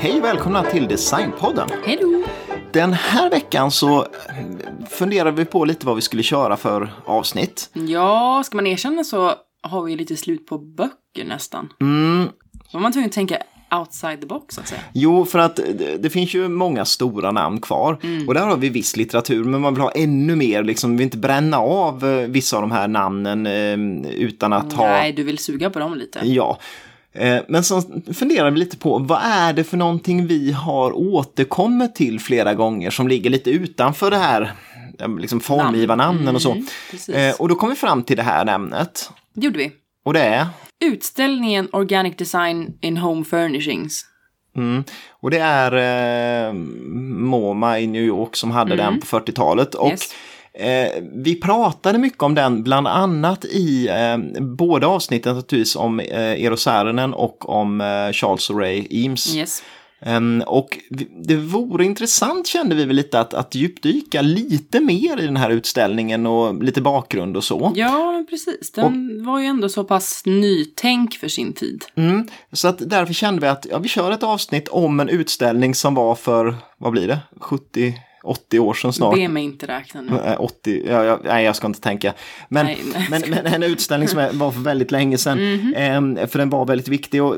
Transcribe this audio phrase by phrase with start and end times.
[0.00, 1.68] Hej välkomna till Designpodden.
[1.84, 1.98] Hej!
[2.72, 4.06] Den här veckan så
[4.90, 7.70] funderade vi på lite vad vi skulle köra för avsnitt.
[7.72, 11.68] Ja, ska man erkänna så har vi lite slut på böcker nästan.
[11.80, 13.38] Mm, Då var man tvungen att tänka
[13.80, 14.80] outside the box så att säga.
[14.92, 17.98] jo, för att det, det finns ju många stora namn kvar.
[18.02, 18.28] Mm.
[18.28, 20.62] Och där har vi viss litteratur, men man vill ha ännu mer.
[20.62, 24.72] Liksom, vi vill inte bränna av eh, vissa av de här namnen eh, utan att
[24.72, 24.86] ha...
[24.88, 26.20] Nej, du vill suga på dem lite.
[26.22, 26.58] Ja.
[27.12, 27.82] Eh, Men så
[28.14, 32.90] funderar vi lite på vad är det för någonting vi har återkommit till flera gånger
[32.90, 34.52] som ligger lite utanför det här
[34.98, 36.56] eh, liksom formgivarnamnen och så.
[37.08, 39.10] Mm, Och då kom vi fram till det här ämnet.
[39.34, 39.70] Det gjorde vi.
[40.08, 40.46] Och det är?
[40.84, 44.04] Utställningen Organic Design in Home Furnishings.
[44.56, 44.84] Mm.
[45.10, 45.72] Och det är
[46.48, 49.74] eh, MoMA i New York som hade den på 40-talet.
[49.74, 49.92] Och Mm.
[49.92, 50.94] Yes.
[50.96, 56.20] eh, vi pratade mycket om den bland annat i eh, båda avsnitten naturligtvis om eh,
[56.20, 59.36] Eero Saarinen och om eh, Charles Ray Eames.
[59.36, 59.62] Yes.
[60.00, 60.78] Ehm, och
[61.24, 65.50] det vore intressant kände vi väl lite att, att djupdyka lite mer i den här
[65.50, 67.72] utställningen och lite bakgrund och så.
[67.74, 68.72] Ja, precis.
[68.72, 71.84] Den var ju ändå så pass nytänk för sin tid.
[71.94, 75.74] Mm, så att därför kände vi att ja, vi kör ett avsnitt om en utställning
[75.74, 77.94] som var för, vad blir det, 70,
[78.28, 79.14] 80 år sedan snart.
[79.14, 80.16] Be mig inte räkna nu.
[80.16, 82.14] Eh, 80, ja, ja, nej jag ska inte tänka.
[82.48, 85.52] Men, Nej, nej, men, men en utställning som var för väldigt länge sedan.
[85.54, 85.74] Mhm.
[85.76, 87.22] Ehm, för den var väldigt viktig.
[87.22, 87.36] Och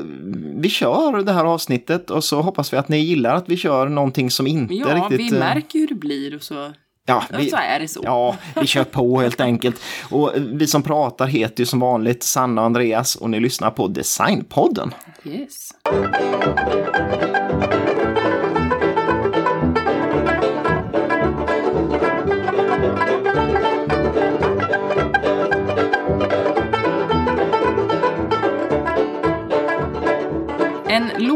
[0.55, 3.89] vi kör det här avsnittet och så hoppas vi att ni gillar att vi kör
[3.89, 5.19] någonting som inte Ja, riktigt...
[5.19, 8.01] vi eh, märker hur det blir och så, ja, ja, vi, så är det så.
[8.03, 9.81] Ja, vi kör på helt enkelt.
[10.09, 13.87] Och vi som pratar heter ju som vanligt Sanna och Andreas och ni lyssnar på
[13.87, 14.93] Designpodden.
[15.23, 15.71] Yes.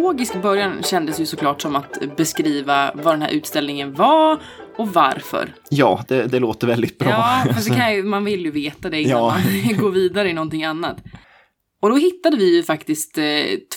[0.05, 4.39] Logisk början kändes ju såklart som att beskriva vad den här utställningen var
[4.77, 5.53] och varför.
[5.69, 7.09] Ja, det, det låter väldigt bra.
[7.09, 9.37] Ja, fast det kan ju, man vill ju veta det innan Ja.
[9.67, 10.97] man går vidare i någonting annat.
[11.81, 13.23] Och då hittade vi ju faktiskt eh,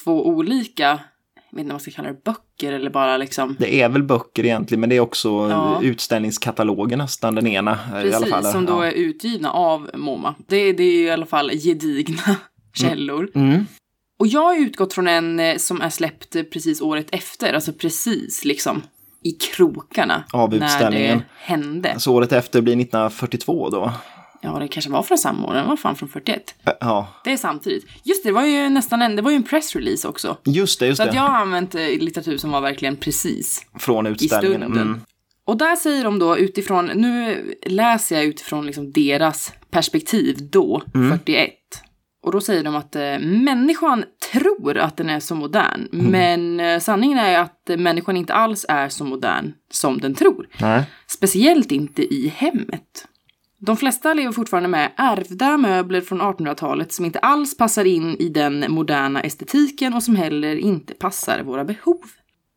[0.05, 3.83] två olika, jag vet inte vad man ska kalla det, böcker eller bara liksom Det
[3.83, 5.81] är väl böcker egentligen, men det är också Ja.
[5.83, 7.73] utställningskataloger nästan den ena.
[7.73, 8.45] i alla Precis, fall.
[8.45, 8.87] som då ja.
[8.87, 10.35] är utgivna av MoMA.
[10.49, 12.37] Det, det är ju i alla fall gedigna
[12.75, 13.31] källor.
[13.35, 13.67] Mm.
[14.19, 18.45] Och jag har utgått från en eh, som är släppt precis året efter, alltså precis
[18.45, 18.83] liksom
[19.23, 20.25] i krokarna.
[20.33, 21.19] Av När utställningen.
[21.19, 21.95] det hände.
[22.01, 23.93] Så året efter blir 1942 då.
[24.41, 26.55] Ja, det kanske var från samma år, den var fan från 41.
[26.67, 27.87] Eh, Ja, Det är samtidigt.
[28.05, 30.37] Just det, det var ju nästan en, det var ju en pressrelease också.
[30.45, 31.17] just det, just Så att det.
[31.17, 33.67] jag har använt eh, litteratur som var verkligen precis.
[33.79, 34.61] Från utställningen.
[34.61, 34.83] stunden.
[34.89, 35.01] Mm.
[35.45, 41.11] Och där säger de då utifrån, nu läser jag utifrån liksom deras perspektiv då, Mm.
[41.19, 41.51] 41.
[42.29, 46.07] Och då säger de att eh, människan tror att den är så modern, Mm.
[46.07, 50.49] men eh, sanningen är att eh, människan inte alls är så modern som den tror.
[50.61, 50.83] Nej.
[51.07, 53.09] Speciellt inte i hemmet.
[53.61, 58.29] De flesta lever fortfarande med ärvda möbler från 1800-talet som inte alls passar in i
[58.29, 62.01] den moderna estetiken och som heller inte passar våra behov.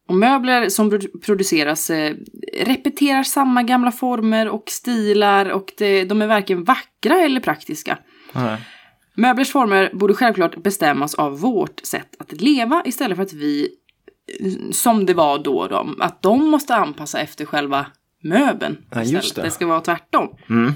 [0.07, 2.15] Och möbler som produ- produceras eh,
[2.65, 7.97] repeterar samma gamla former och stilar och det, de är varken vackra eller praktiska.
[8.33, 8.57] Nej.
[9.13, 13.69] Möblers former borde självklart bestämmas av vårt sätt att leva istället för att vi,
[14.71, 17.85] som det var då, då att de måste anpassa efter själva
[18.23, 18.77] möbeln.
[18.89, 19.35] Ja, just istället.
[19.35, 19.41] det.
[19.41, 20.35] det ska vara tvärtom.
[20.49, 20.73] Mm.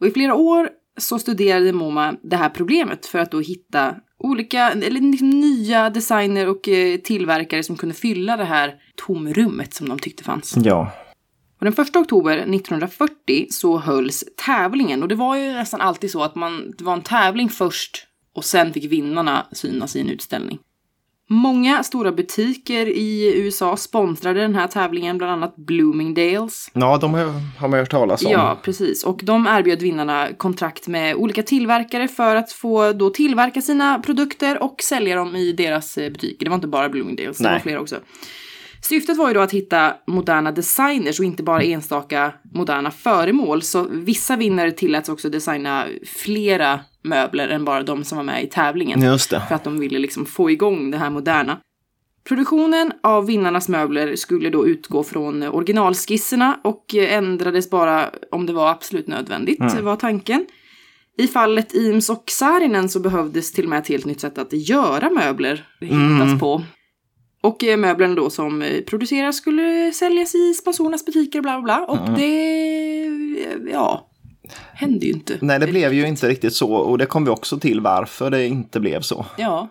[0.00, 4.70] Och i flera år så studerade MoMA det här problemet för att då hitta olika,
[4.70, 9.98] eller liksom nya designer och eh, tillverkare som kunde fylla det här tomrummet som de
[9.98, 10.54] tyckte fanns.
[10.64, 10.92] Ja.
[11.58, 16.22] Och den 1 oktober 1940 så hölls tävlingen och det var ju nästan alltid så
[16.22, 20.58] att man, det var en tävling först och sen fick vinnarna synas i en utställning.
[21.30, 26.70] Många stora butiker i USA sponsrade den här tävlingen, bland annat Bloomingdales.
[26.72, 28.32] Ja, de har, man hört talas om.
[28.32, 29.04] Ja, precis.
[29.04, 34.62] Och de erbjöd vinnarna kontrakt med olika tillverkare för att få då tillverka sina produkter
[34.62, 36.44] och sälja dem i deras eh, butiker.
[36.44, 37.52] Det var inte bara Bloomingdales, det Nej.
[37.52, 37.96] var fler också.
[38.80, 43.62] Syftet var ju då att hitta moderna designers och inte bara enstaka moderna föremål.
[43.62, 48.46] Så vissa vinnare tilläts också designa flera möbler än bara de som var med i
[48.46, 49.02] tävlingen.
[49.02, 49.42] Just det.
[49.48, 51.58] För att de ville liksom få igång det här moderna.
[52.28, 58.70] Produktionen av vinnarnas möbler skulle då utgå från originalskisserna och ändrades bara om det var
[58.70, 60.46] absolut nödvändigt, var tanken.
[61.18, 64.52] I fallet Eames och Saarinen så behövdes till och med ett helt nytt sätt att
[64.52, 66.62] göra möbler hittas på.
[67.40, 71.84] Och eh, möblerna då som eh, produceras skulle säljas i sponsorernas butiker bla bla bla.
[71.84, 74.10] Och det, eh, ja,
[74.72, 75.38] hände ju inte.
[75.40, 78.46] Nej, det blev ju inte riktigt så och det kom vi också till varför det
[78.46, 79.26] inte blev så.
[79.36, 79.68] Ja,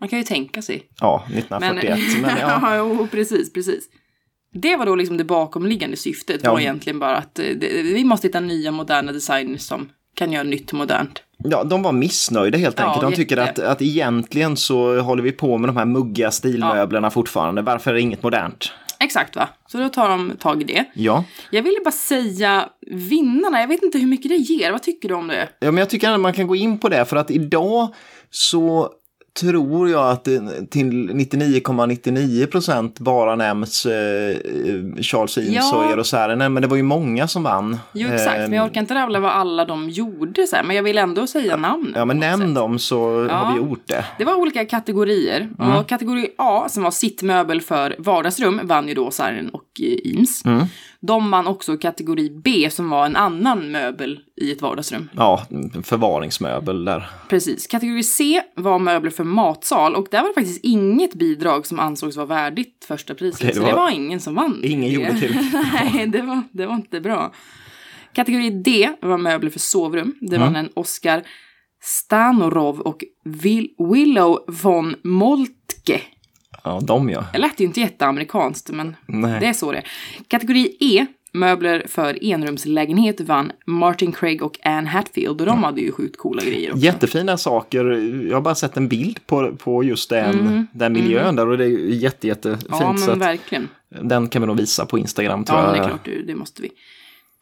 [0.00, 0.82] man kan ju tänka sig.
[1.00, 1.98] Ja, 1941.
[2.22, 2.58] Men, ja.
[2.62, 3.84] ja, jo, precis, precis.
[4.52, 6.52] Det var då liksom det bakomliggande syftet Ja.
[6.52, 10.72] var egentligen bara att det, vi måste hitta nya moderna designers som kan göra nytt
[10.72, 11.22] modernt.
[11.44, 13.02] Ja, de var missnöjda helt Ja, enkelt.
[13.10, 13.70] De tycker att, jätte.
[13.70, 17.62] att egentligen så håller vi på med de här muggiga stilmöblerna fortfarande.
[17.62, 18.72] Varför är det inget modernt?
[19.00, 19.48] Exakt va?
[19.66, 20.84] Så då tar de tag i det.
[20.94, 21.24] Ja.
[21.50, 24.72] Jag ville bara säga vinnarna, jag vet inte hur mycket det ger.
[24.72, 25.48] Vad tycker du om det?
[25.58, 27.94] ja, men jag tycker att man kan gå in på det för att idag
[28.30, 28.90] så
[29.40, 34.36] tror jag att det till 99,99 procent bara nämns eh,
[35.02, 35.76] Charles Eames Ja.
[35.76, 37.78] och Eero Saarinen, men det var ju många som vann.
[37.92, 40.82] Jo exakt, men jag orkar inte rabbla vad alla de gjorde så här, men jag
[40.82, 41.58] vill ändå säga.
[41.62, 42.54] Ja, men på något nämn sätt.
[42.54, 43.34] dem så Ja.
[43.36, 44.04] har vi gjort det.
[44.18, 45.48] Det var olika kategorier.
[45.58, 45.76] Mm.
[45.76, 50.44] Och kategori A, som var sittmöbel för vardagsrum, vann ju då Saarinen och eh, Eames.
[50.44, 50.64] Mm.
[51.00, 55.08] De vann också kategori B, som var en annan möbel i ett vardagsrum.
[55.16, 55.46] Ja,
[55.82, 57.06] förvaringsmöbel där.
[57.28, 57.66] Precis.
[57.66, 62.16] Kategori C var möbler för matsal och där var det faktiskt inget bidrag som ansågs
[62.16, 63.40] vara värdigt första priset.
[63.40, 64.60] Okej, det så det var- var ingen som vann.
[64.64, 65.36] Ingen gjorde till.
[65.72, 67.32] Nej, det var, det var inte bra.
[68.12, 70.14] Kategori D var möbler för sovrum.
[70.20, 70.52] Det Mm.
[70.52, 71.22] var en Oskar
[71.82, 76.00] Stanorov och Will, Willow von Moltke.
[76.66, 77.24] Ja, de ja.
[77.32, 79.40] Det lät ju inte jätteamerikanskt, men Nej.
[79.40, 79.84] det är så det är.
[80.28, 85.40] Kategori E, möbler för enrumslägenhet, vann Martin Craig och Anne Hatfield.
[85.40, 86.84] Och de hade ju sjukt coola grejer också.
[86.84, 87.84] Jättefina saker.
[88.28, 91.64] Jag har bara sett en bild på, på just den, den miljön där och det
[91.64, 92.68] är ju jätte, jättefint.
[92.72, 92.82] Mm.
[92.82, 93.68] ja, så men att verkligen.
[94.02, 95.74] den kan vi nog visa på Instagram tror Ja, jag.
[95.74, 96.70] det är klart, det det måste vi.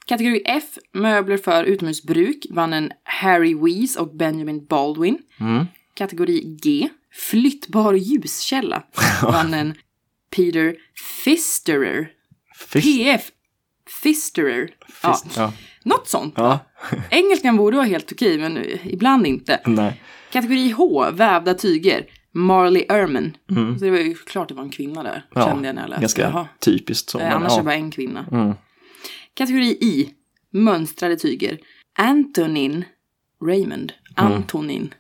[0.06, 5.18] Kategori F, möbler för utomhusbruk, vann en Harry Weese och Benjamin Baldwin.
[5.40, 5.64] Mm.
[5.94, 6.88] Kategori G,
[7.30, 8.82] flyttbar ljuskälla,
[9.22, 9.74] vann en
[10.36, 10.74] Peter
[11.24, 12.08] Fisterer.
[12.58, 13.28] Fisk- PF
[14.02, 14.70] Fisterer.
[15.02, 15.52] Ja, fisk- ja.
[15.84, 16.34] något sånt.
[16.36, 16.58] ja.
[17.10, 19.60] Engelskan borde vara helt okej, men ibland inte.
[19.66, 20.00] Nej.
[20.32, 23.36] Kategori H, vävda tyger, Marley Erman.
[23.78, 25.22] Så det var ju klart det var en kvinna där, Mm.
[25.34, 26.00] Ja, kände jag när jag läste.
[26.00, 26.48] Ganska Jaha.
[26.60, 27.18] typiskt så.
[27.20, 27.54] Eh, annars ja.
[27.54, 28.26] är det bara en kvinna.
[28.32, 28.54] Mm.
[29.34, 30.10] Kategori I.
[30.52, 31.58] Mönstrade tyger.
[31.98, 32.84] Antonin
[33.46, 33.92] Raymond.
[34.16, 34.94] Antonin.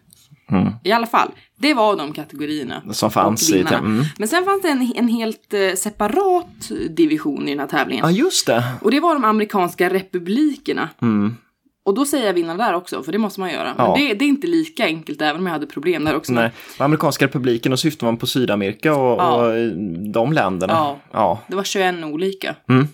[0.50, 0.72] Mm.
[0.84, 2.82] I alla fall, det var de kategorierna.
[2.92, 3.58] Som fanns och i...
[3.58, 3.78] vinnarna.
[3.78, 4.04] Mm.
[4.18, 8.04] Men sen fanns det en, en helt eh, separat division i den här tävlingen.
[8.06, 8.64] Ja, just det.
[8.80, 10.88] Och det var de amerikanska republikerna.
[11.02, 11.36] Mm.
[11.86, 13.74] Och då säger jag vinnarna där också, för det måste man göra.
[13.76, 13.94] Men Ja.
[13.98, 16.32] det, det är inte lika enkelt, även om jag hade problem där också.
[16.32, 16.50] Nej.
[16.78, 19.34] Och Amerikanska republiken, och syftar man på Sydamerika och, Ja.
[19.36, 19.68] och eh,
[20.12, 20.72] de länderna.
[20.72, 20.98] Ja.
[21.12, 21.40] ja.
[21.48, 22.56] Det var 21 olika.
[22.68, 22.88] Mm.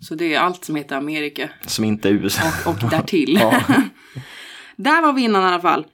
[0.00, 1.48] Så det är allt som heter Amerika.
[1.66, 2.42] Som inte är USA.
[2.66, 3.38] och därtill.
[3.40, 3.60] Ja.
[4.76, 5.86] Där var vinnaren i alla fall.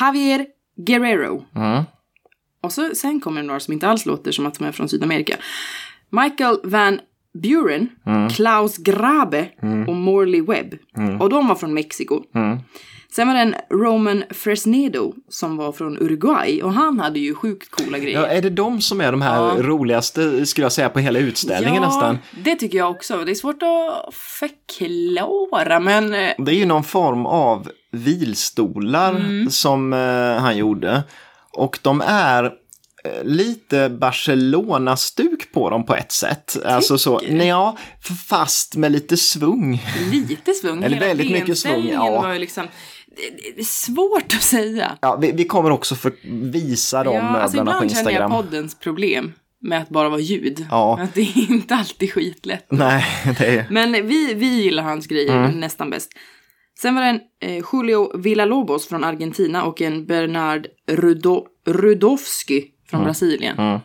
[0.00, 0.46] Javier
[0.84, 1.44] Guerrero.
[1.56, 1.82] Mm.
[2.62, 4.88] Och så, sen kommer det några som inte alls låter som att de är från
[4.88, 5.36] Sydamerika.
[6.10, 7.00] Michael Van
[7.42, 8.28] Buren, Mm.
[8.30, 9.48] Klaus Grabe
[9.88, 10.74] och Morley Webb.
[11.20, 12.22] Och de var från Mexiko.
[12.34, 12.58] Mm.
[13.12, 17.70] Sen var det en Roman Fresnedo som var från Uruguay och han hade ju sjukt
[17.70, 18.20] coola grejer.
[18.20, 19.54] Ja, är det de som är de här Ja.
[19.58, 22.18] roligaste, skulle jag säga, på hela utställningen nästan?
[22.44, 23.24] det tycker jag också.
[23.24, 29.50] Det är svårt att förklara, men eh, Det är ju någon form av vilstolar Mm.
[29.50, 31.02] som eh, han gjorde.
[31.52, 36.56] Och de är eh, lite Barcelona-stuk på dem på ett sätt.
[36.64, 37.76] Alltså så, ja,
[38.28, 39.82] fast med lite svung.
[40.12, 40.82] lite svung.
[40.82, 42.22] Eller Hela väldigt mycket svung, ja.
[42.22, 42.66] var ju liksom...
[43.56, 44.98] Det, är svårt att säga.
[45.00, 46.12] Ja, vi, vi kommer också för,
[46.50, 48.30] visa de ja, alltså möblerna på ibland känner jag Instagram.
[48.44, 49.32] poddens problem
[49.62, 50.66] med att bara vara ljud.
[50.70, 50.98] Ja.
[51.02, 52.66] Att det är inte alltid skitlätt.
[52.70, 53.04] Nej,
[53.38, 53.66] det är...
[53.70, 55.60] Men vi, vi gillar hans grejer Mm.
[55.60, 56.10] nästan bäst.
[56.82, 63.04] Sen var det en eh, Julio Villalobos från Argentina och en Bernard Rudo, Rudowski från
[63.04, 63.58] Brasilien.
[63.58, 63.80] Mm.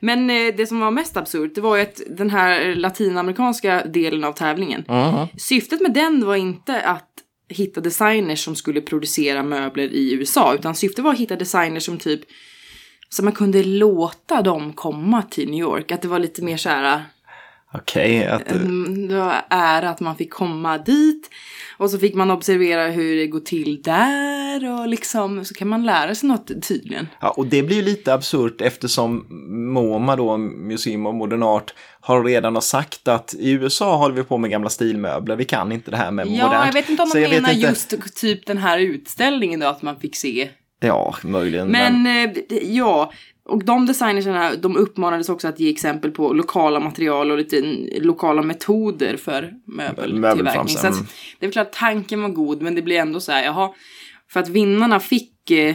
[0.00, 4.24] Men eh, det som var mest absurt, det var ju att den här latinamerikanska delen
[4.24, 5.26] av tävlingen, Mhm.
[5.38, 7.10] syftet med den var inte att
[7.48, 11.98] hitta designers som skulle producera möbler i USA, utan syftet var att hitta designers som
[11.98, 12.20] typ,
[13.08, 15.90] så man kunde låta dem komma till New York.
[15.92, 17.02] Att det var lite mer så här,
[17.74, 18.52] Okej, att...
[18.52, 21.30] Mm, Det var ära att man fick komma dit.
[21.78, 25.84] Och så fick man observera hur det går till där och liksom så kan man
[25.86, 27.08] lära sig något tydligen.
[27.20, 29.26] Ja, och det blir ju lite absurt eftersom
[29.74, 34.22] MoMA då, Museum of Modern Art, har redan har sagt att i USA håller vi
[34.22, 36.66] på med gamla stilmöbler, vi kan inte det här med Ja, modernt.
[36.66, 40.00] jag vet inte om de menar inte- just typ den här utställningen då att man
[40.00, 40.48] fick se.
[40.80, 41.68] Ja, möjligen.
[41.68, 43.12] Men eh, det- ja,
[43.46, 47.60] Och de designerserna, de uppmanades också att ge exempel på lokala material och lite
[48.00, 50.68] lokala metoder för möbeltillverkning.
[50.68, 50.94] Så att,
[51.38, 53.70] det är klart tanken var god, men det blir ändå så här, jaha,
[54.30, 55.74] för att vinnarna fick, eh,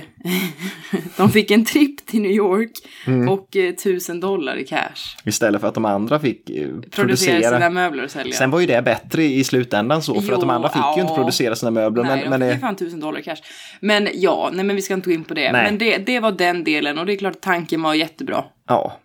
[1.17, 2.72] de fick en tripp till New York
[3.08, 3.29] Mm.
[3.29, 5.17] och eh, tusen dollar i cash.
[5.25, 7.53] Istället för att de andra fick eh, Producera producera.
[7.58, 8.34] sina möbler och sälja.
[8.34, 11.01] Sen var ju det bättre i slutändan så, för att de Jo, andra fick ju
[11.01, 11.15] inte ja.
[11.15, 12.03] producera sina möbler.
[12.03, 13.38] Nej, men, de men fick ju fan tusen dollar i cash.
[13.79, 15.51] Men ja, nej men vi ska inte gå in på det.
[15.51, 15.63] Nej.
[15.63, 18.43] Men det, det var den delen och det är klart att tanken var jättebra.
[18.67, 18.98] ja.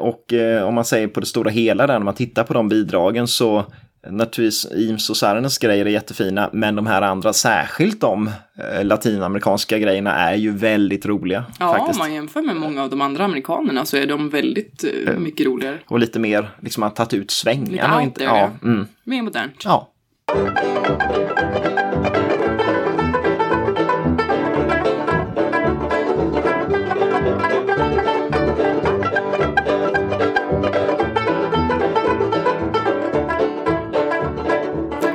[0.00, 0.32] Och
[0.66, 3.64] om man säger på det stora hela där, när man tittar på de bidragen så
[4.10, 9.78] Naturligtvis Eames och Sarenens grejer är jättefina, men de här andra, särskilt de eh, latinamerikanska
[9.78, 11.44] grejerna, är ju väldigt roliga.
[11.58, 12.00] Ja, faktiskt.
[12.00, 15.46] om man jämför med många av de andra amerikanerna så är de väldigt eh, mycket
[15.46, 15.78] roligare.
[15.86, 17.94] Och lite mer, liksom har tagit ut Lite svängarna.
[17.94, 18.68] och out inte, there, ja, ja.
[18.68, 19.62] mm, Mer modernt.
[19.64, 19.90] ja.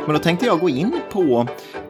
[0.09, 1.47] Men då tänkte jag gå in på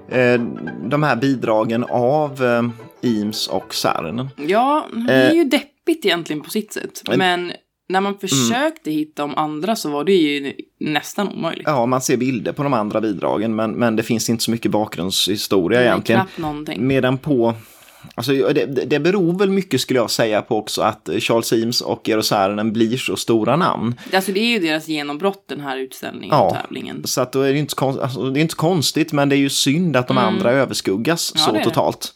[0.09, 0.41] eh,
[0.83, 4.29] de här bidragen av eh, Eames och Saarinen.
[4.47, 7.01] Ja, det är ju deppigt egentligen på sitt sätt.
[7.17, 7.51] Men-
[7.89, 11.67] när man försökte hitta de andra så var det ju nästan omöjligt.
[11.67, 14.71] Ja, man ser bilder på de andra bidragen, men, men det finns inte så mycket
[14.71, 16.21] bakgrundshistoria egentligen.
[16.77, 17.53] Medan på,
[18.15, 22.09] alltså det, det beror väl mycket skulle jag säga på också att Charles Eames och
[22.09, 23.95] Eero Saarinen blir så stora namn.
[24.13, 26.41] Alltså det är ju deras genombrott den här utställningen Ja.
[26.47, 27.01] och tävlingen.
[27.07, 29.35] Så att då är det inte, så konst, alltså, det är inte konstigt, men det
[29.35, 31.41] är ju synd att de andra överskuggas Mm.
[31.41, 32.13] Ja, så det totalt.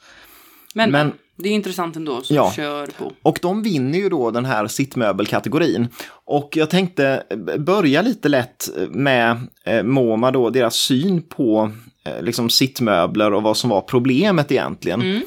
[0.74, 2.54] Men, Men- det är intressant ändå, så Ja.
[2.56, 3.12] kör på.
[3.22, 5.88] Och de vinner ju då den här sittmöbelkategorin.
[6.25, 7.24] Och jag tänkte
[7.60, 11.72] börja lite lätt med eh, MoMA då, deras syn på
[12.06, 15.22] eh, liksom sittmöbler och vad som var problemet egentligen.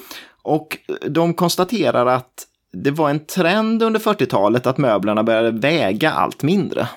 [0.47, 6.43] Och de konstaterar att det var en trend under 40-talet att möblerna började väga allt
[6.43, 6.89] mindre.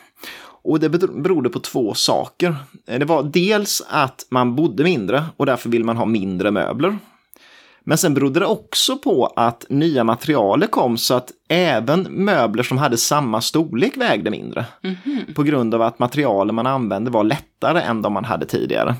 [0.63, 2.55] Och det berodde på två saker.
[2.85, 6.97] Det var dels att man bodde mindre och därför vill man ha mindre möbler.
[7.83, 12.77] Men sen berodde det också på att nya materialer kom så att även möbler som
[12.77, 14.65] hade samma storlek vägde mindre.
[15.35, 18.95] På grund av att materialen man använde var lättare än de man hade tidigare.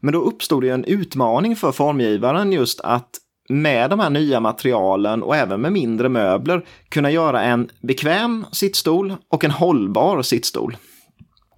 [0.00, 3.10] Men då uppstod det en utmaning för formgivaren just att
[3.48, 9.14] med de här nya materialen och även med mindre möbler kunna göra en bekväm sittstol
[9.30, 10.76] och en hållbar sittstol.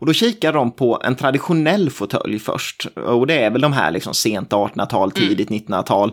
[0.00, 2.87] Och då kikar de på en traditionell fåtölj först.
[2.97, 6.12] Och det är väl de här liksom sent 1800-tal, tidigt 1900-tal.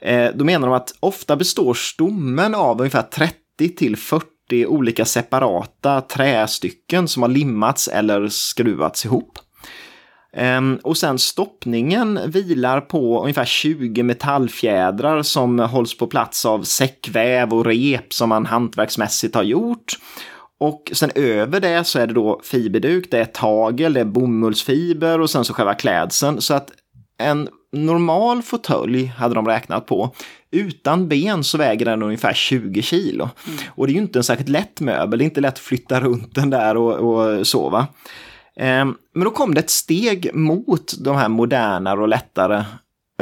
[0.00, 3.34] Eh, då menar de att ofta består stommen av ungefär 30
[3.76, 9.38] till 40 olika separata trästycken som har limmats eller skruvats ihop.
[10.36, 17.54] Ehm, och sen stoppningen vilar på ungefär 20 metallfjädrar som hålls på plats av säckväv
[17.54, 19.92] och rep som man hantverksmässigt har gjort.
[20.60, 25.20] Och sen över det så är det då fiberduk, det är tagel, det är bomullsfiber
[25.20, 26.40] och sen så själva klädseln.
[26.40, 26.70] Så att
[27.18, 30.14] en normal fåtölj hade de räknat på.
[30.50, 33.28] Utan ben så väger den ungefär 20 kilo.
[33.66, 36.00] Och det är ju inte en särskilt lätt möbel, det är inte lätt att flytta
[36.00, 37.86] runt den där och, och sova.
[38.56, 42.64] Ehm, men då kom det ett steg mot de här modernare och lättare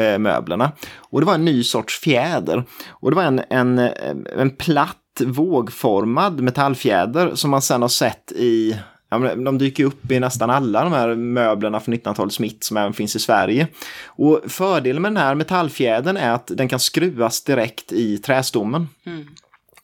[0.01, 0.73] eh, möblerna.
[0.97, 2.65] Och det var en ny sorts fjäder.
[2.89, 3.91] Och det var en, en, eh,
[4.39, 8.77] en platt vågformad metallfjäder som man sen har sett i
[9.13, 12.77] Ja, men de dyker upp i nästan alla de här möblerna från 1900-talet mitt som
[12.77, 13.69] även finns i Sverige.
[14.07, 18.89] Och fördelen med den här metallfjädern är att den kan skruvas direkt i trästommen.
[19.07, 19.27] Mm.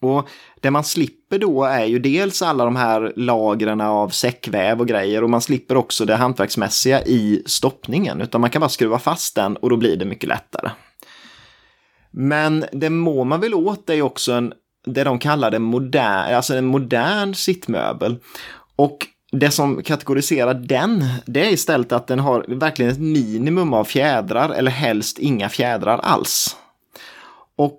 [0.00, 0.28] Och
[0.60, 5.24] det man slipper då är ju dels alla de här lagren av säckväv och grejer
[5.24, 9.56] och man slipper också det hantverksmässiga i stoppningen utan man kan bara skruva fast den
[9.56, 10.70] och då blir det mycket lättare.
[12.10, 14.52] Men det må man väl åt är ju också en,
[14.86, 18.16] det de kallar det modern, alltså en modern sittmöbel.
[18.76, 23.84] Och det som kategoriserar den, det är istället att den har verkligen ett minimum av
[23.84, 26.56] fjädrar eller helst inga fjädrar alls.
[27.56, 27.78] Och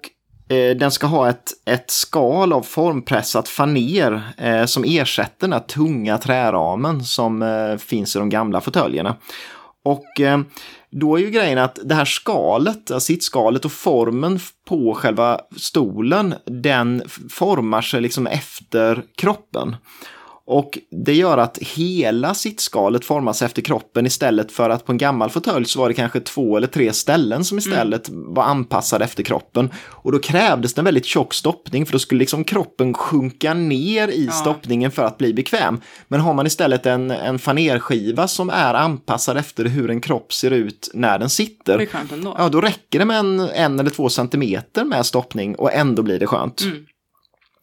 [0.49, 5.59] Eh, den ska ha ett, ett skal av formpressat faner eh, som ersätter den här
[5.59, 9.15] tunga träramen som eh, finns i de gamla fåtöljerna.
[9.85, 10.39] Och eh,
[10.91, 17.03] då är ju grejen att det här skalet, sittskalet och formen på själva stolen, den
[17.29, 19.75] formar sig liksom efter kroppen.
[20.51, 25.29] Och det gör att hela sittskalet formas efter kroppen istället för att på en gammal
[25.29, 29.69] fåtölj så var det kanske två eller tre ställen som istället var anpassade efter kroppen.
[29.87, 34.07] Och då krävdes det en väldigt tjock stoppning för då skulle liksom kroppen sjunka ner
[34.07, 35.81] i stoppningen för att bli bekväm.
[36.07, 40.51] Men har man istället en, en fanerskiva som är anpassad efter hur en kropp ser
[40.51, 41.77] ut när den sitter.
[41.77, 42.35] Det är skönt ändå.
[42.37, 46.19] Ja, då räcker det med en, en eller två centimeter med stoppning och ändå blir
[46.19, 46.63] det skönt.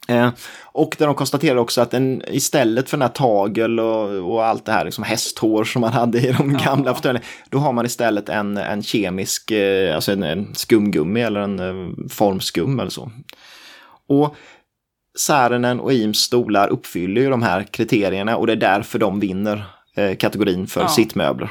[0.09, 0.31] Eh,
[0.63, 4.65] och där de konstaterade också att en, istället för den här tagel och, och allt
[4.65, 8.29] det här liksom hästhår som man hade i de gamla fåtöljerna, då har man istället
[8.29, 13.11] en, en kemisk, eh, alltså en, en skumgummi eller en eh, formskum eller så.
[14.09, 14.35] Och
[15.19, 19.65] Särenen och Eames stolar uppfyller ju de här kriterierna och det är därför de vinner
[20.19, 20.89] kategorin för Ja.
[20.89, 21.49] sittmöbler.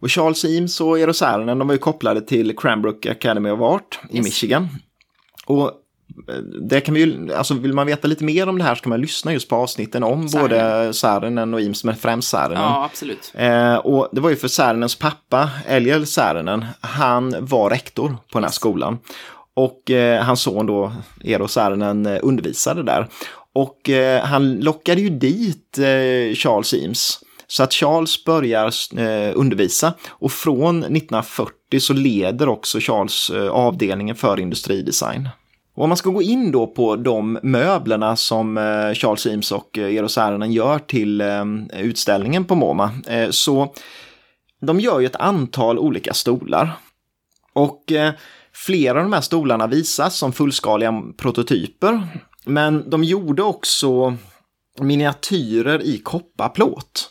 [0.00, 3.98] Och Charles Eames och Eero Saarinen, de var ju kopplade till Cranbrook Academy of Art
[4.10, 4.24] i Yes.
[4.24, 4.68] Michigan.
[5.46, 5.72] Och
[6.68, 8.90] det kan vi ju, alltså vill man veta lite mer om det här så kan
[8.90, 10.50] man lyssna just på avsnitten om Saarinen.
[10.50, 12.62] både Saarinen och Eames, men främst Saarinen.
[12.62, 13.32] Ja, absolut.
[13.34, 18.44] Eh, och det var ju för Säärinens pappa, Eliel Särinen, han var rektor på den
[18.44, 18.98] här skolan.
[19.54, 20.92] Och eh, hans son då,
[21.24, 23.08] Eero Särinen, eh, undervisade där.
[23.52, 27.18] Och eh, han lockade ju dit eh, Charles Eames.
[27.46, 34.40] Så att Charles börjar eh, undervisa och från 1940 så leder också Charles avdelningen för
[34.40, 35.28] industridesign.
[35.78, 39.78] Och om man ska gå in då på de möblerna som eh, Charles Eames och
[39.78, 41.44] eh, Eero Saarinen gör till eh,
[41.80, 42.90] utställningen på MoMA,
[43.30, 43.74] så
[44.60, 46.72] de gör ju ett antal olika stolar.
[47.52, 47.84] Och
[48.52, 52.08] flera av de här stolarna visas som fullskaliga prototyper,
[52.44, 54.16] men de gjorde också
[54.80, 57.10] miniatyrer i kopparplåt.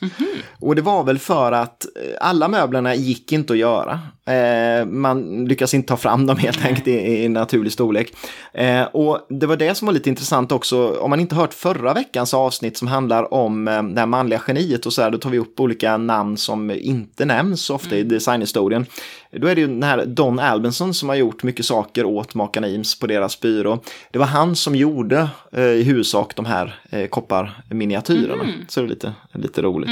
[0.60, 1.86] Och det var väl för att
[2.22, 4.00] alla möblerna gick inte att göra.
[4.28, 8.14] Eh, man lyckas inte ta fram dem helt enkelt i, i naturlig storlek.
[8.54, 11.94] Eh, och det var det som var lite intressant också, om man inte hört förra
[11.94, 15.30] veckans avsnitt som handlar om eh, det här manliga geniet och så här, då tar
[15.30, 18.86] vi upp olika namn som inte nämns ofta i designhistorien.
[19.32, 22.68] Då är det ju den här Don Albinson som har gjort mycket saker åt makarna
[22.68, 23.80] Eames på deras byrå.
[24.12, 28.44] Det var han som gjorde eh, i huvudsak de här eh, kopparminiatyrerna.
[28.68, 29.90] Så det är lite, lite roligt.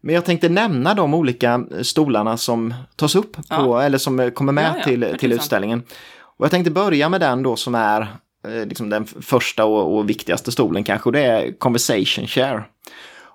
[0.00, 3.82] Men jag tänkte nämna de olika stolarna som tas upp på, Ja.
[3.82, 5.82] eller som eh, kommer med Ja, ja, till, till utställningen.
[6.20, 8.00] Och jag tänkte börja med den då som är
[8.48, 12.64] eh, liksom den första och, och viktigaste stolen kanske, och det är Conversation Chair.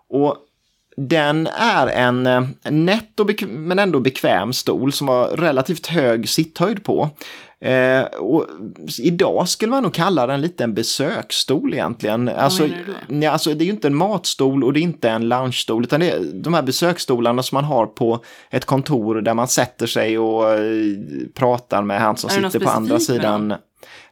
[0.09, 0.37] Och
[0.97, 6.83] den är en eh, nätt och men ändå bekväm stol som har relativt hög sitthöjd
[6.83, 7.09] på.
[7.61, 8.47] Eh, och
[8.99, 12.29] idag skulle man nog kalla den lite en besöksstol egentligen.
[12.29, 12.69] Alltså,
[13.07, 15.99] ja, alltså, det är ju inte en matstol och det är inte en loungestol utan
[15.99, 20.17] det är de här besöksstolarna som man har på ett kontor där man sätter sig
[20.19, 20.63] och eh,
[21.33, 23.47] pratar med han som Är sitter på andra sidan.
[23.47, 23.57] Nej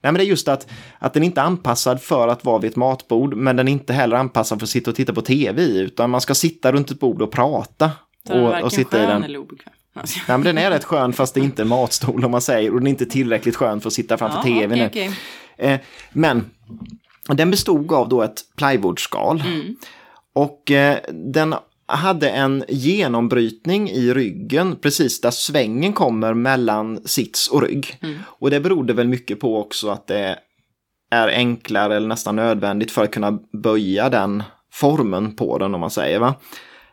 [0.01, 0.67] men det är just att,
[0.99, 3.93] att den inte är anpassad för att vara vid ett matbord men den är inte
[3.93, 6.99] heller anpassad för att sitta och titta på tv utan man ska sitta runt ett
[6.99, 7.91] bord och prata.
[8.27, 9.23] Så Och, och sitta i den.
[9.23, 9.73] eller obekväm.
[9.93, 10.19] Alltså.
[10.28, 12.78] Nej men den är rätt skön fast det är inte matstol om man säger och
[12.80, 14.80] den är inte tillräckligt skön för att sitta framför Ja, tvn.
[14.80, 14.88] nu.
[14.88, 15.12] okej.
[15.58, 15.80] Eh,
[16.12, 16.45] men
[17.28, 19.43] den bestod av då ett plywoodskal.
[19.45, 19.75] Mm.
[20.36, 20.97] Och eh,
[21.34, 21.56] den
[21.88, 27.97] hade en genombrytning i ryggen precis där svängen kommer mellan sits och rygg.
[28.02, 28.19] Mm.
[28.25, 30.39] Och det berodde väl mycket på också att det
[31.12, 35.91] är enklare eller nästan nödvändigt för att kunna böja den formen på den om man
[35.91, 36.19] säger.
[36.19, 36.36] Va?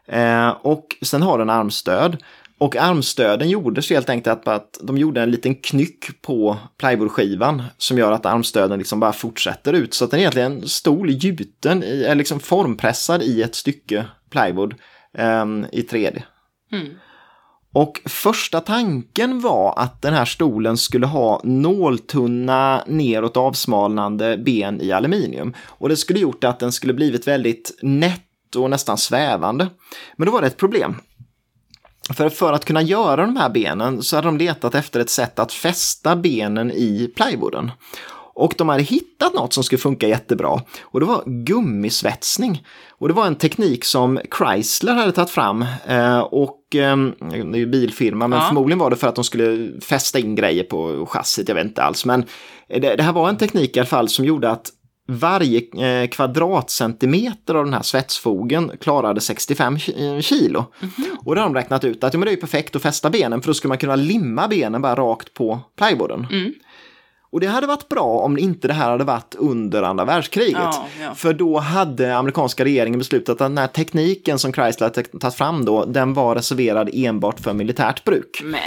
[0.08, 2.16] Eh, och sen har den armstöd.
[2.58, 7.98] Och armstöden gjordes helt enkelt att, att de gjorde en liten knyck på plywoodskivan som
[7.98, 9.94] gör att armstöden liksom bara fortsätter ut.
[9.94, 14.04] Så att den är egentligen en stol gjuten, i, eller liksom formpressad i ett stycke
[14.30, 14.74] plywood
[15.18, 16.22] ehm, i 3D.
[16.72, 16.88] Mm.
[17.72, 24.92] Och första tanken var att den här stolen skulle ha nåltunna neråt avsmalnande ben i
[24.92, 25.54] aluminium.
[25.66, 29.68] Och det skulle gjort att den skulle blivit väldigt nätt och nästan svävande.
[30.16, 30.94] Men då var det ett problem.
[32.14, 35.38] För, för att kunna göra de här benen så hade de letat efter ett sätt
[35.38, 37.70] att fästa benen i plywooden.
[38.38, 40.60] Och de hade hittat något som skulle funka jättebra.
[40.82, 42.62] Och det var gummisvetsning.
[42.98, 45.64] Och det var en teknik som Chrysler hade tagit fram.
[45.86, 48.44] Eh, och eh, det är ju bilfirma, men Ja.
[48.46, 51.82] förmodligen var det för att de skulle fästa in grejer på chassit, jag vet inte
[51.82, 52.04] alls.
[52.04, 52.24] Men
[52.68, 54.70] det, det här var en teknik i alla fall som gjorde att
[55.06, 55.60] varje
[56.02, 60.64] eh, kvadratcentimeter av den här svetsfogen klarade 65 ki- eh, kilo.
[61.24, 63.42] Och då har de räknat ut att ja, men det är perfekt att fästa benen
[63.42, 66.26] för då skulle man kunna limma benen bara rakt på plywooden.
[66.30, 66.52] Mm.
[67.30, 70.58] Och det hade varit bra om inte det här hade varit under andra världskriget.
[70.62, 71.14] Ja, ja.
[71.14, 75.64] För då hade amerikanska regeringen beslutat att den här tekniken som Chrysler hade tagit fram
[75.64, 78.40] då, den var reserverad enbart för militärt bruk.
[78.44, 78.60] Men,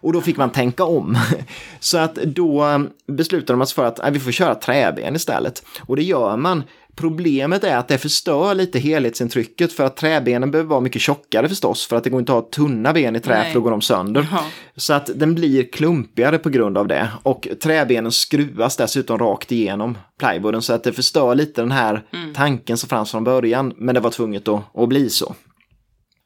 [0.00, 1.18] Och då fick man tänka om.
[1.80, 5.64] Så att då beslutade man sig för att nej, vi får köra träben istället.
[5.86, 6.62] Och det gör man.
[6.96, 11.86] Problemet är att det förstör lite helhetsintrycket för att träbenen behöver vara mycket tjockare förstås
[11.86, 13.46] för att det går inte att ha tunna ben i trä Nej.
[13.46, 14.26] för då går de sönder.
[14.32, 14.44] Ja.
[14.76, 19.98] Så att den blir klumpigare på grund av det och träbenen skruvas dessutom rakt igenom
[20.18, 22.02] plywooden så att det förstör lite den här
[22.34, 25.34] tanken som fanns från början men det var tvunget att, att bli så.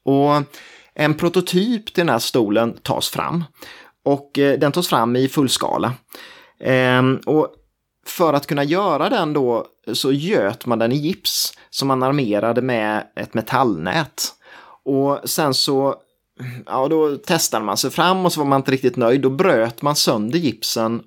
[0.05, 0.43] Och
[0.93, 3.43] en prototyp till den här stolen tas fram.
[4.05, 5.93] Och eh, den tas fram i fullskala.
[6.59, 7.47] Ehm, och
[8.09, 12.61] för att kunna göra den då så göt man den i gips som man armerade
[12.61, 14.33] med ett metallnät.
[14.85, 15.95] Och sen så
[16.65, 19.21] ja, då testade man sig fram och så var man inte riktigt nöjd.
[19.21, 21.01] Då bröt man sönder gipsen,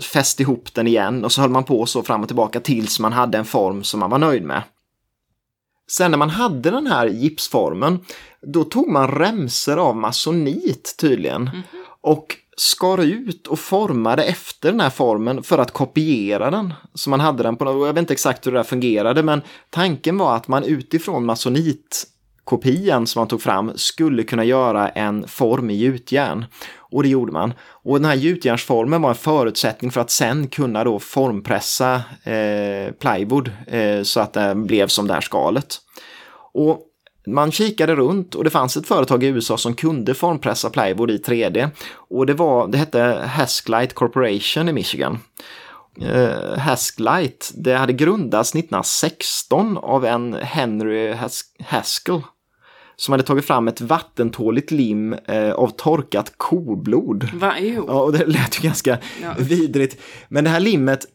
[0.00, 3.12] fäste ihop den igen och så höll man på så fram och tillbaka tills man
[3.12, 4.62] hade en form som man var nöjd med.
[5.90, 7.98] Sen när man hade den här gipsformen,
[8.42, 11.42] då tog man remser av masonit tydligen.
[11.42, 11.84] Mm -hmm.
[12.00, 16.74] Och skar ut och formade efter den här formen för att kopiera den.
[16.94, 20.18] Så man hade den på Jag vet inte exakt hur det där fungerade, men tanken
[20.18, 22.06] var att man utifrån masonit
[22.44, 26.44] kopian som man tog fram skulle kunna göra en form i gjutjärn.
[26.76, 27.52] Och det gjorde man.
[27.60, 31.94] Och den här gjutjärnsformen var en förutsättning för att sen kunna då formpressa
[32.24, 35.76] eh, plywood eh, så att det blev som det här skalet.
[36.52, 36.89] Och
[37.26, 41.18] man kikade runt och det fanns ett företag i USA som kunde formpressa plywood i
[41.18, 41.70] 3D.
[41.92, 45.18] Och det, var, det hette Hasklite Corporation i Michigan.
[46.02, 52.22] Uh, Hasklite, det hade grundats 1916 av en Henry Has Haskell
[53.00, 57.28] som hade tagit fram ett vattentåligt lim eh, av torkat koblod.
[57.34, 57.54] Va?
[57.60, 57.84] Jo.
[57.88, 59.34] Ja, och det lät ju ganska ja.
[59.38, 60.00] vidrigt.
[60.28, 61.06] Men det här limmet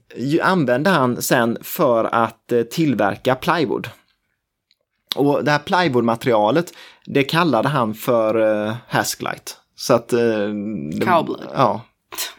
[0.42, 3.90] använde han sen för att eh, tillverka plywood.
[5.16, 6.74] Och det här plywoodmaterialet,
[7.06, 9.52] det kallade han för eh, Hasklite.
[9.76, 10.14] Så att...
[10.14, 10.20] Eh,
[11.06, 11.44] Cowblood.
[11.54, 11.82] Ja,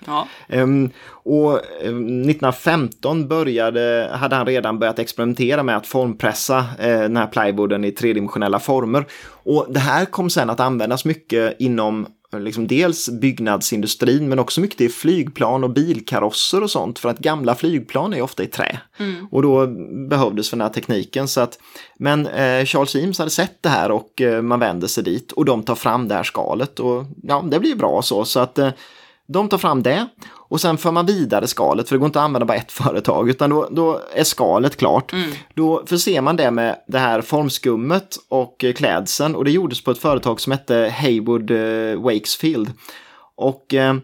[0.06, 0.28] Ja.
[0.48, 7.16] Um, och 1915 ehm, började, hade han redan börjat experimentera med att formpressa eh, den
[7.16, 9.04] här plywooden i tredimensionella former.
[9.44, 14.80] Och det här kom sen att användas mycket inom liksom dels byggnadsindustrin men också mycket
[14.80, 18.80] i flygplan och bilkarosser och sånt för att gamla flygplan är ofta i trä.
[18.98, 19.26] Mm.
[19.30, 19.66] Och då
[20.08, 21.28] behövdes för den här tekniken.
[21.28, 21.58] Så att,
[21.98, 25.44] men eh, Charles Eames hade sett det här och eh, man vände sig dit och
[25.44, 28.24] de tar fram det här skalet och ja, det blir bra så.
[28.24, 28.70] så att eh,
[29.26, 32.24] de tar fram det och sen för man vidare skalet, för det går inte att
[32.24, 35.12] använda bara ett företag, utan då, då är skalet klart.
[35.12, 35.30] Mm.
[35.54, 39.98] Då förser man det med det här formskummet och klädseln och det gjordes på ett
[39.98, 42.72] företag som hette Haywood eh, Wakesfield.
[43.36, 43.96] Och eh,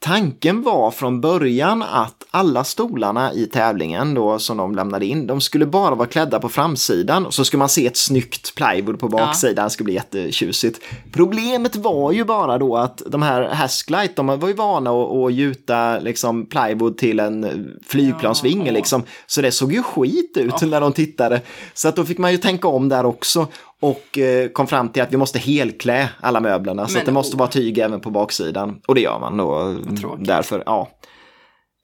[0.00, 5.40] Tanken var från början att alla stolarna i tävlingen då som de lämnade in, de
[5.40, 9.08] skulle bara vara klädda på framsidan och så skulle man se ett snyggt plywood på
[9.08, 9.64] baksidan, ja.
[9.64, 10.80] det skulle bli jättetjusigt.
[11.12, 15.32] Problemet var ju bara då att de här Hasklite, de var ju vana att, att
[15.32, 20.66] gjuta liksom plywood till en flygplansvinge ja, liksom, så det såg ju skit ut ja.
[20.66, 21.40] när de tittade.
[21.74, 23.46] Så att då fick man ju tänka om där också
[23.80, 27.36] och eh, kom fram till att vi måste helklä alla möblerna Men, så det måste
[27.36, 28.80] vara tyg även på baksidan.
[28.88, 29.76] Och det gör man då.
[30.18, 30.88] Därför, ja.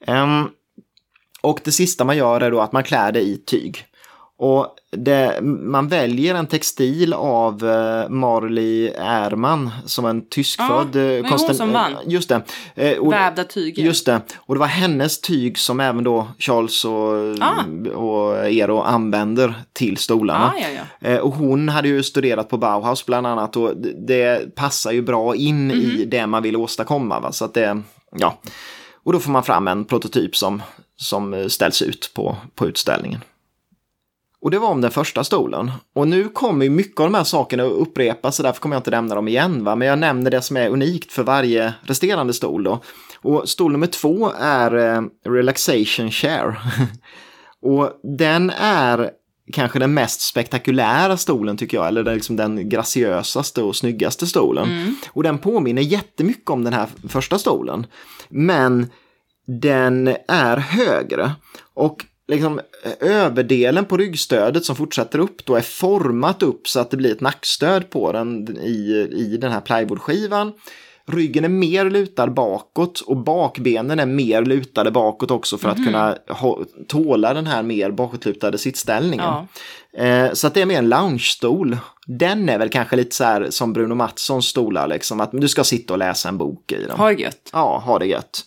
[0.06, 0.50] Um,
[1.42, 3.84] och det sista man gör är då att man klär det i tyg.
[4.44, 11.28] Och det, man väljer en textil av uh, Marley Erman som en tyskfödd ja, uh,
[11.28, 11.56] konstant...
[11.56, 11.92] som vann.
[12.06, 12.98] Just det.
[12.98, 13.78] Och, Vävda tyg.
[13.78, 14.20] Just det.
[14.36, 16.92] Och det var hennes tyg som även då Charles och,
[17.40, 17.64] ah.
[17.94, 20.52] och Eero använder till stolarna.
[20.54, 21.20] Ah, ja, ja.
[21.20, 23.76] Och hon hade ju studerat på Bauhaus bland annat och
[24.06, 25.94] det passar ju bra in mm -hmm.
[25.94, 26.10] i mhm.
[26.10, 27.20] det man vill åstadkomma.
[27.20, 27.32] Va?
[27.32, 27.82] Så att det,
[28.16, 28.38] ja.
[29.04, 30.62] Och då får man fram en prototyp som,
[30.96, 33.20] som ställs ut på, på utställningen.
[34.44, 35.72] Och det var om den första stolen.
[35.94, 38.80] Och nu kommer ju mycket av de här sakerna att upprepas så därför kommer jag
[38.80, 39.64] inte nämna dem igen.
[39.64, 39.76] Va?
[39.76, 42.64] Men jag nämner det som är unikt för varje resterande stol.
[42.64, 42.82] Då.
[43.22, 46.58] Och stol nummer två är eh, Relaxation Chair.
[47.62, 49.10] och den är
[49.52, 54.64] kanske den mest spektakulära stolen tycker jag, eller liksom den graciösaste och snyggaste stolen.
[54.64, 54.96] Mm.
[55.08, 57.86] Och den påminner jättemycket om den här första stolen.
[58.28, 58.86] Men
[59.46, 61.32] den är högre.
[61.74, 62.60] Och liksom
[63.00, 67.20] överdelen på ryggstödet som fortsätter upp då är format upp så att det blir ett
[67.20, 70.52] nackstöd på den i, i den här plywoodskivan.
[71.06, 75.72] Ryggen är mer lutad bakåt och bakbenen är mer lutade bakåt också för mm.
[75.72, 75.86] att mhm.
[75.86, 79.26] kunna ha, tåla den här mer bakåtlutade sittställningen.
[79.26, 79.46] Ja.
[80.04, 81.76] Eh, så att det är mer en loungestol.
[82.06, 85.64] Den är väl kanske lite så här som Bruno Mattssons stolar, liksom att du ska
[85.64, 86.96] sitta och läsa en bok i den.
[86.96, 87.50] Ha det gött.
[87.52, 88.44] Ja, ha det gött.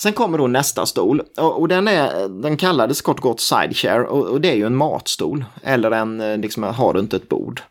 [0.00, 4.02] Sen kommer då nästa stol och, och den, är, den kallades kort och gott sidechair
[4.02, 7.28] och, och det är ju en matstol eller en, eh, liksom, har du inte ett
[7.28, 7.62] bord.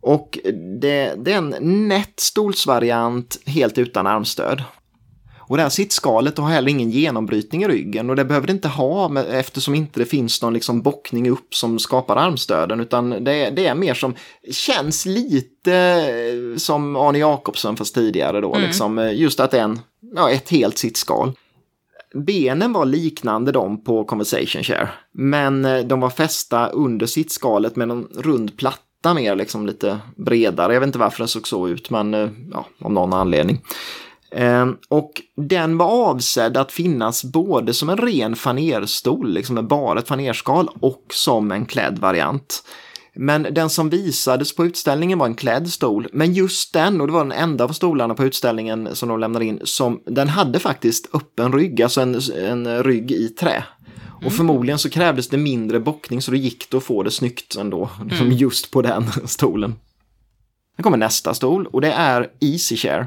[0.00, 0.38] Och
[0.80, 4.62] det, det är en nätt stolsvariant helt utan armstöd.
[5.48, 8.68] Och det här sittskalet har heller ingen genombrytning i ryggen och det behöver det inte
[8.68, 13.66] ha eftersom inte det finns någon liksom bockning upp som skapar armstöden utan det, det
[13.66, 14.14] är mer som
[14.50, 18.54] känns lite eh, som Arne Jacobsson fast tidigare då.
[18.54, 18.66] Mm.
[18.66, 19.80] Liksom, eh, just att det är en,
[20.14, 21.32] ja, ett helt sittskal.
[22.14, 27.90] Benen var liknande de på Conversation Chair, men eh, de var fästa under sittskalet med
[27.90, 30.72] en rund platta mer, liksom lite bredare.
[30.72, 32.12] Jag vet inte varför den såg så ut, men
[32.52, 33.60] ja, av någon anledning.
[34.30, 39.98] Eh, och den var avsedd att finnas både som en ren fanerstol, liksom med bara
[39.98, 42.62] ett fanerskal, och som en klädd variant.
[43.20, 46.08] Men den som visades på utställningen var en klädd stol.
[46.12, 49.44] Men just den, och det var den enda av stolarna på utställningen som de lämnade
[49.44, 53.64] in, som den hade faktiskt öppen rygg, alltså en, en rygg i trä.
[54.16, 54.34] Och mm.
[54.34, 57.90] förmodligen så krävdes det mindre bockning så det gick det att få det snyggt ändå,
[58.04, 58.38] liksom mm.
[58.38, 59.74] just på den stolen.
[60.76, 63.06] Sen kommer nästa stol och det är Easy Chair.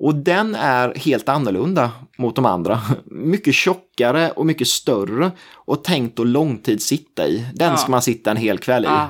[0.00, 2.80] Och den är helt annorlunda mot de andra.
[3.04, 7.46] Mycket tjockare och mycket större och tänkt att långtid sitta i.
[7.54, 7.76] Den ja.
[7.76, 8.88] ska man sitta en hel kväll i.
[8.88, 9.06] Ah.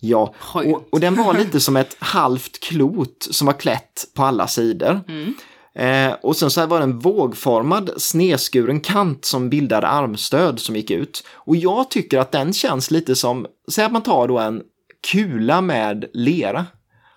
[0.00, 4.46] Ja, och, och, den var lite som ett halvt klot som var klätt på alla
[4.46, 5.00] sidor.
[5.08, 5.34] Mm.
[5.74, 10.90] Eh, och sen så var det en vågformad snedskuren kant som bildade armstöd som gick
[10.90, 11.24] ut.
[11.32, 14.62] Och jag tycker att den känns lite som, säg att man tar då en
[15.12, 16.66] kula med lera.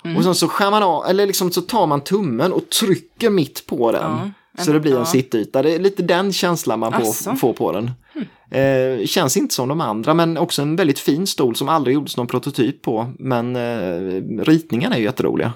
[0.04, 0.18] Mm.
[0.18, 3.66] Och sen så skär man av, eller liksom så tar man tummen och trycker mitt
[3.66, 4.12] på den.
[4.58, 4.64] Ja.
[4.64, 5.06] Så det blir en ja.
[5.06, 5.62] sittyta.
[5.62, 7.92] Det är lite den känslan man får, får på den.
[8.16, 9.00] Mm.
[9.00, 12.18] Eh, känns inte som de andra men också en väldigt fin stol som aldrig gjordes
[12.18, 13.14] någon prototyp på.
[13.20, 15.54] Men eh, ritningarna är ju jätteroliga.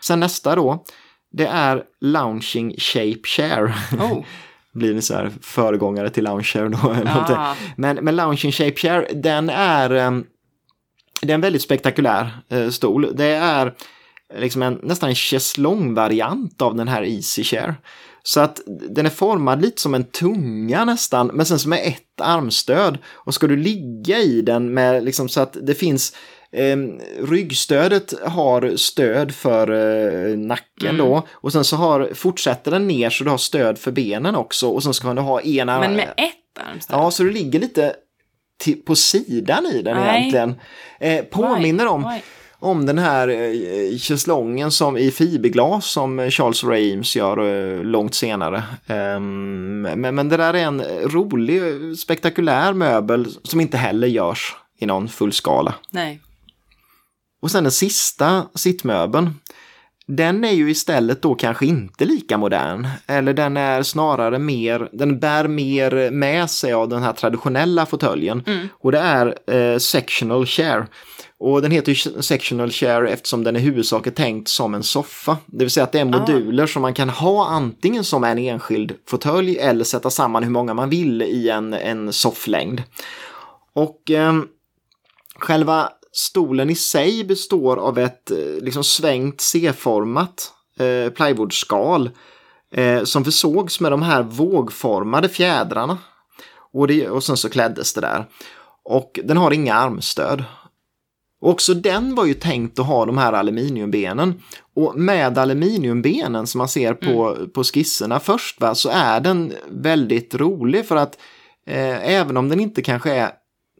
[0.00, 0.84] Sen nästa då.
[1.32, 3.74] Det är Lounging Shape Chair.
[4.00, 4.24] Oh.
[4.72, 6.94] blir det så här föregångare till Lounge då.
[7.06, 7.54] Ah.
[7.76, 10.10] Men, men Lounging Shape Chair, den är, eh,
[11.20, 13.16] det är en väldigt spektakulär eh, stol.
[13.16, 13.74] Det är
[14.38, 17.74] liksom en, nästan en chaiselong-variant av den här Easy Chair.
[18.22, 22.20] Så att den är formad lite som en tunga nästan, men sen som är ett
[22.20, 22.98] armstöd.
[23.08, 26.16] Och ska du ligga i den med liksom så att det finns
[26.52, 26.76] eh,
[27.24, 30.98] ryggstödet har stöd för eh, nacken mm.
[30.98, 34.68] då och sen så har, fortsätter den ner så du har stöd för benen också
[34.68, 35.80] och sen ska du ha ena...
[35.80, 36.96] Men med ett armstöd?
[36.96, 37.94] Ja, så du ligger lite
[38.86, 40.18] på sidan i den Nej.
[40.18, 40.54] egentligen.
[41.00, 42.02] Eh, påminner om...
[42.02, 42.20] Why?
[42.62, 48.62] om den här eh, cheslongen som i fiberglas som Charles Rames gör eh, långt senare.
[48.86, 51.62] Um, men, men det där är en rolig,
[51.98, 55.74] spektakulär möbel som inte heller görs i någon fullskala.
[55.90, 56.20] Nej.
[57.42, 59.34] Och sen den sista sittmöbeln.
[60.10, 62.88] Den är ju istället då kanske inte lika modern.
[63.06, 68.42] Eller den är snarare mer, den bär mer med sig av den här traditionella fåtöljen.
[68.46, 68.68] Mm.
[68.72, 70.86] Och det är eh, sectional chair.
[71.38, 75.36] Och den heter ju sectional chair eftersom den i huvudsak är tänkt som en soffa.
[75.46, 76.18] Det vill säga att det är ah.
[76.18, 76.66] moduler ah.
[76.66, 80.90] som man kan ha antingen som en enskild fåtölj eller sätta samman hur många man
[80.90, 82.82] vill i en, en sofflängd.
[83.74, 84.34] Och eh,
[85.38, 92.10] själva stolen i sig består av ett eh, liksom svängt C-format eh, plywoodskal
[92.72, 95.98] eh, som försågs med de här vågformade fjädrarna.
[96.72, 98.28] Och, det, och sen så kläddes det där.
[98.84, 100.44] Och den har inga armstöd.
[101.40, 104.42] Och också den var ju tänkt att ha de här aluminiumbenen.
[104.74, 107.50] Och med aluminiumbenen som man ser på, mm.
[107.50, 111.18] på skisserna först va, så är den väldigt rolig för att
[111.66, 113.30] eh, även om den inte kanske är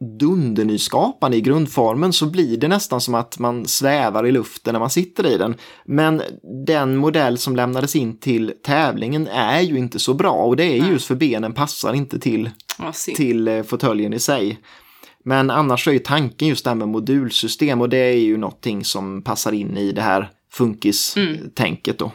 [0.01, 4.89] dundernyskapande i grundformen så blir det nästan som att man svävar i luften när man
[4.89, 5.55] sitter i den.
[5.85, 6.21] Men
[6.67, 10.91] den modell som lämnades in till tävlingen är ju inte så bra och det är
[10.91, 12.49] just för benen passar inte till,
[13.15, 14.59] till eh, fåtöljen i sig.
[15.23, 18.85] Men annars är ju tanken just det här med modulsystem och det är ju någonting
[18.85, 22.11] som passar in i det här funkis-tänket då.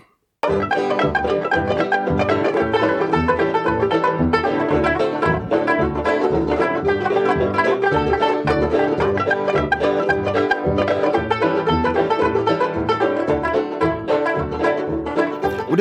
[0.47, 1.96] Och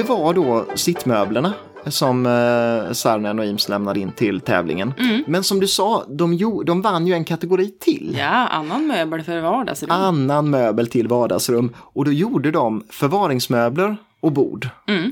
[0.06, 1.54] var då sittmöblerna
[1.88, 4.94] som eh, Sarnen och Eames lämnade in till tävlingen.
[5.00, 5.24] Mm.
[5.28, 8.16] Men som du sa, de, de vann ju en kategori till.
[8.20, 9.92] Ja, annan möbel för vardagsrum.
[9.92, 11.74] Annan möbel till vardagsrum.
[11.78, 14.70] Och då gjorde de förvaringsmöbler och bord.
[14.88, 15.12] Mm.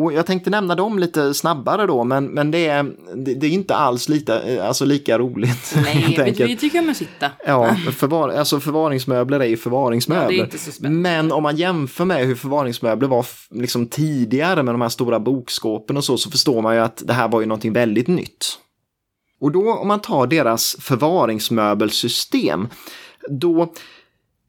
[0.00, 2.82] Och jag tänkte nämna dem lite snabbare då, men, men det, är,
[3.14, 5.74] det, det är inte alls lite, alltså lika roligt.
[5.84, 7.30] Nej, vi tycker om att sitta.
[7.46, 10.48] Ja, förvar, alltså förvaringsmöbler är ju förvaringsmöbler.
[10.52, 14.88] Ja, är men om man jämför med hur förvaringsmöbler var liksom tidigare med de här
[14.88, 18.08] stora bokskåpen och så, så förstår man ju att det här var ju någonting väldigt
[18.08, 18.58] nytt.
[19.40, 22.68] Och då om man tar deras förvaringsmöbelsystem,
[23.28, 23.62] då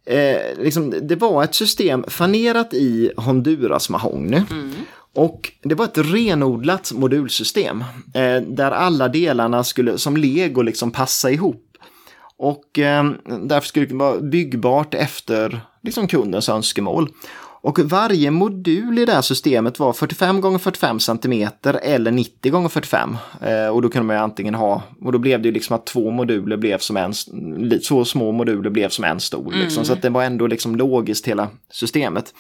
[0.06, 4.42] eh, liksom, det var ett system fanerat i Honduras mahogny.
[4.52, 4.74] Mm.
[5.16, 11.32] Och det var ett renodlat modulsystem eh, där alla delarna skulle som lego liksom passa
[11.32, 11.68] ihop.
[12.38, 13.12] Och eh,
[13.44, 17.10] därför skulle det vara byggbart efter liksom, kundens önskemål.
[17.64, 22.74] Och varje modul i det här systemet var 45 x 45 cm eller 90 x
[22.74, 23.18] 45.
[23.42, 25.86] Eh, och då kunde man ju antingen ha, och då blev det ju liksom att
[25.86, 27.14] två moduler blev som en,
[27.88, 29.52] två små moduler blev som en stor.
[29.52, 29.86] Liksom, mm.
[29.86, 32.34] Så att det var ändå liksom logiskt hela systemet.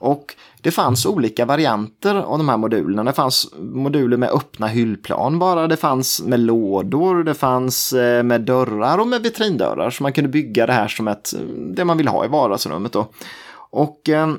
[0.00, 3.04] Och det fanns olika varianter av de här modulerna.
[3.04, 8.40] Det fanns moduler med öppna hyllplan bara, det fanns med lådor, det fanns eh, med
[8.40, 9.90] dörrar och med vitrindörrar.
[9.90, 11.40] Så man kunde bygga det här som ett, eh,
[11.74, 12.92] det man vill ha i vardagsrummet.
[12.92, 13.10] Då.
[13.70, 14.34] Och eh,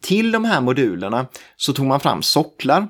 [0.00, 2.88] till de här modulerna så tog man fram socklar.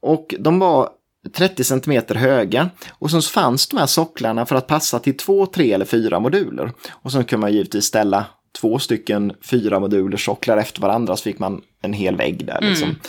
[0.00, 0.88] Och de var
[1.36, 2.70] 30 cm höga.
[2.90, 6.72] Och så fanns de här socklarna för att passa till två, tre eller fyra moduler.
[6.92, 8.26] Och sen kunde man givetvis ställa
[8.60, 12.58] två stycken fyra moduler socklar efter varandra så fick man en hel vägg där.
[12.60, 12.88] Liksom.
[12.88, 13.00] Mm.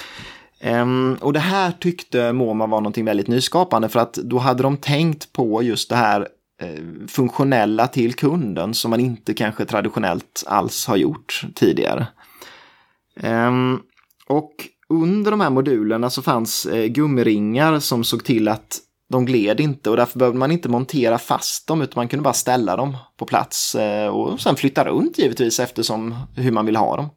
[0.82, 4.78] Um, och det här tyckte MoMA var någonting väldigt nyskapande för att då hade de
[4.78, 6.28] tänkt på just det här
[6.64, 12.08] uh, funktionella till kunden som man inte kanske traditionellt alls har gjort tidigare.
[13.24, 13.82] Um,
[14.28, 14.54] och
[14.90, 18.80] under de här modulerna så fanns eh, gummiringar som såg till att
[19.10, 22.34] de gled inte och därför behövde man inte montera fast dem utan man kunde bara
[22.34, 26.98] ställa dem på plats eh, och sen flytta runt givetvis eftersom hur man vill ha
[26.98, 27.10] dem.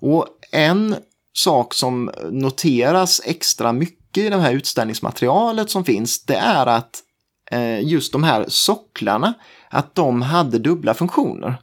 [0.00, 0.96] Och en
[1.32, 7.02] sak som noteras extra mycket i det här utställningsmaterialet som finns det är att
[7.50, 9.34] eh, just de här socklarna,
[9.74, 11.56] att de hade dubbla funktioner.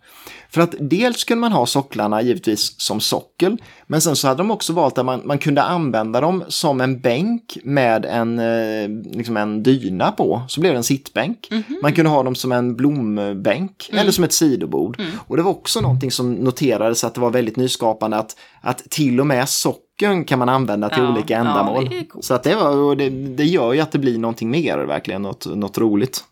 [0.49, 4.51] För att dels kunde man ha socklarna givetvis som sockel, men sen så hade de
[4.51, 9.37] också valt att man, man kunde använda dem som en bänk med en, eh, liksom
[9.37, 11.47] en dyna på, så blev det en sittbänk.
[11.51, 11.81] Mm -hmm.
[11.81, 14.01] Man kunde ha dem som en blombänk mm.
[14.01, 14.99] eller som ett sidobord.
[14.99, 15.11] Mm.
[15.27, 19.19] Och det var också någonting som noterades att det var väldigt nyskapande att, att till
[19.19, 21.89] och med sockeln kan man använda till ja, olika ändamål.
[21.91, 25.21] Ja, så att det, var, det, det gör ju att det blir någonting mer, verkligen
[25.21, 26.23] något, något roligt.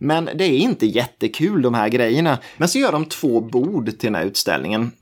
[0.00, 2.38] Men det är inte jättekul de här grejerna.
[2.56, 4.92] Men så gör de två bord till den här utställningen.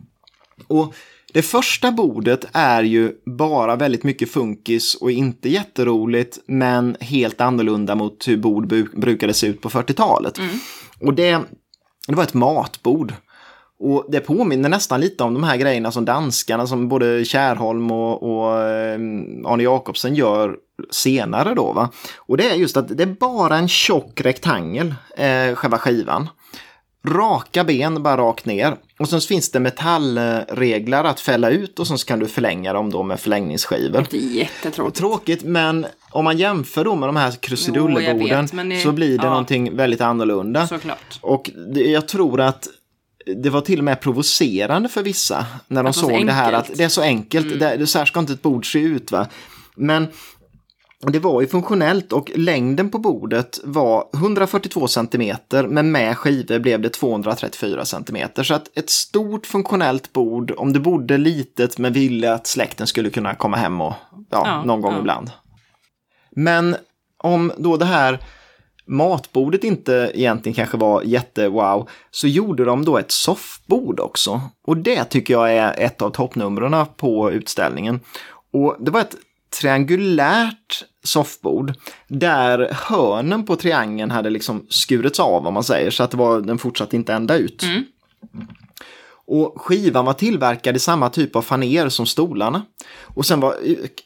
[0.67, 0.95] Och
[1.33, 7.95] det första bordet är ju bara väldigt mycket funkis och inte jätteroligt men helt annorlunda
[7.95, 10.39] mot hur bord brukade se ut på 40-talet.
[10.39, 10.51] Mm.
[11.01, 11.41] Och det,
[12.09, 13.15] det var ett matbord.
[13.79, 18.23] Och det påminner nästan lite om de här grejerna som danskarna som både Kärholm och,
[18.23, 18.95] och eh,
[19.45, 20.57] Arne Jacobsen gör
[20.91, 21.73] senare då.
[21.73, 21.91] Va?
[22.17, 26.29] Och det är just att det är bara en tjock rektangel, eh, själva skivan.
[27.07, 28.77] Raka ben, bara rakt ner.
[28.99, 33.03] Och sen finns det metallreglar att fälla ut och sen kan du förlänga dem då
[33.03, 34.07] med förlängningsskivor.
[34.11, 34.99] Det är jättetråkigt.
[34.99, 38.49] Tråkigt, men om man jämför då med de här krusidulleborden
[38.83, 39.31] så blir det ja.
[39.31, 40.67] någonting väldigt annorlunda.
[40.67, 41.19] Såklart.
[41.21, 42.69] Och det, jag tror att
[43.27, 46.85] det var till och med provocerande för vissa när de såg det här att det
[46.85, 47.79] är så enkelt, mm.
[47.79, 49.13] det, så här ska inte ett bord se ut.
[49.13, 49.27] Va?
[49.77, 50.07] Men
[51.13, 55.37] det var ju funktionellt och längden på bordet var 142 cm
[55.69, 58.29] men med skivor blev det 234 cm.
[58.45, 63.11] Så att ett stort funktionellt bord om du bodde litet men ville att släkten skulle
[63.11, 63.95] kunna komma hem och
[64.31, 64.99] ja, ja någon gång ja.
[64.99, 65.31] ibland.
[66.31, 66.77] Men
[67.19, 68.19] om då det här
[68.87, 74.41] matbordet inte egentligen kanske var jätte-wow, så gjorde de då ett soffbord också.
[74.67, 78.01] Och det tycker jag är ett av toppnumren på utställningen.
[78.53, 79.17] Och det var ett
[79.61, 81.73] triangulärt soffbord
[82.09, 86.41] där hörnen på triangeln hade liksom skurits av om man säger så att det var,
[86.41, 87.63] den fortsatte inte ända ut.
[87.63, 87.85] Mm.
[89.27, 92.63] Och skivan var tillverkad i samma typ av faner som stolarna.
[93.01, 93.57] Och sen var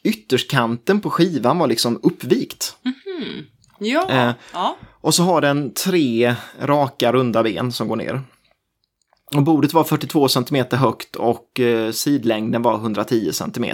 [0.03, 2.75] ytterskanten på skivan var liksom uppvikt.
[2.85, 3.45] Mm.
[3.79, 4.09] Ja.
[4.09, 4.77] Eh, ja.
[5.01, 8.21] Och så har den tre raka runda ben som går ner.
[9.35, 13.65] Och bordet var 42 cm högt och eh, sidlängden var 110 cm.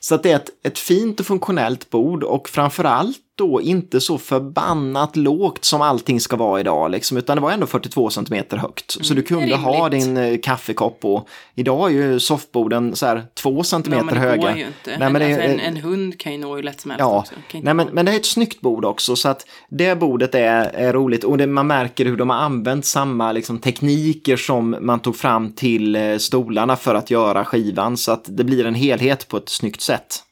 [0.00, 4.18] Så att det är ett, ett fint och funktionellt bord och framförallt då inte så
[4.18, 8.96] förbannat lågt som allting ska vara idag, liksom, utan det var ändå 42 cm högt.
[8.96, 13.24] Mm, så du kunde ha din eh, kaffekopp och idag är ju soffborden så här
[13.34, 14.54] 2 cm ja, höga.
[14.54, 17.34] Nej, men alltså, en, en, hund kan ju nå hur lätt som helst ja, också.
[17.62, 20.92] Nej, men, men det är ett snyggt bord också så att det bordet är, är
[20.92, 25.16] roligt och det, man märker hur de har använt samma liksom, tekniker som man tog
[25.16, 29.36] fram till eh, stolarna för att göra skivan så att det blir en helhet på
[29.36, 30.22] ett snyggt sätt.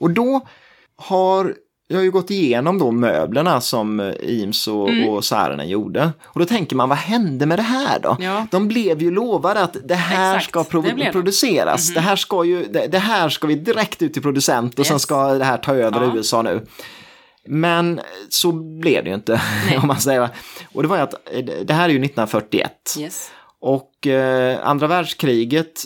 [0.00, 0.40] Och då
[0.96, 1.54] har
[1.92, 5.08] jag har ju gått igenom då möblerna som eh, Eames och, mm.
[5.08, 6.12] och Saarinen gjorde.
[6.24, 8.16] Och då tänker man, vad hände med det här då?
[8.20, 8.46] Ja.
[8.50, 11.88] De blev ju lovade att det här Exakt, ska pro det produceras.
[11.88, 11.94] Mm -hmm.
[11.94, 14.88] Det, här ska ju, det, det, här ska vi direkt ut till producent och yes.
[14.88, 16.12] sen ska det här ta över ja.
[16.16, 16.66] USA nu.
[17.48, 19.42] Men så blev det ju inte,
[19.82, 20.28] om man säger.
[20.72, 22.96] Och det var ju att, eh, det här är ju 1941.
[22.98, 23.30] Yes.
[23.60, 25.84] Och eh, andra världskriget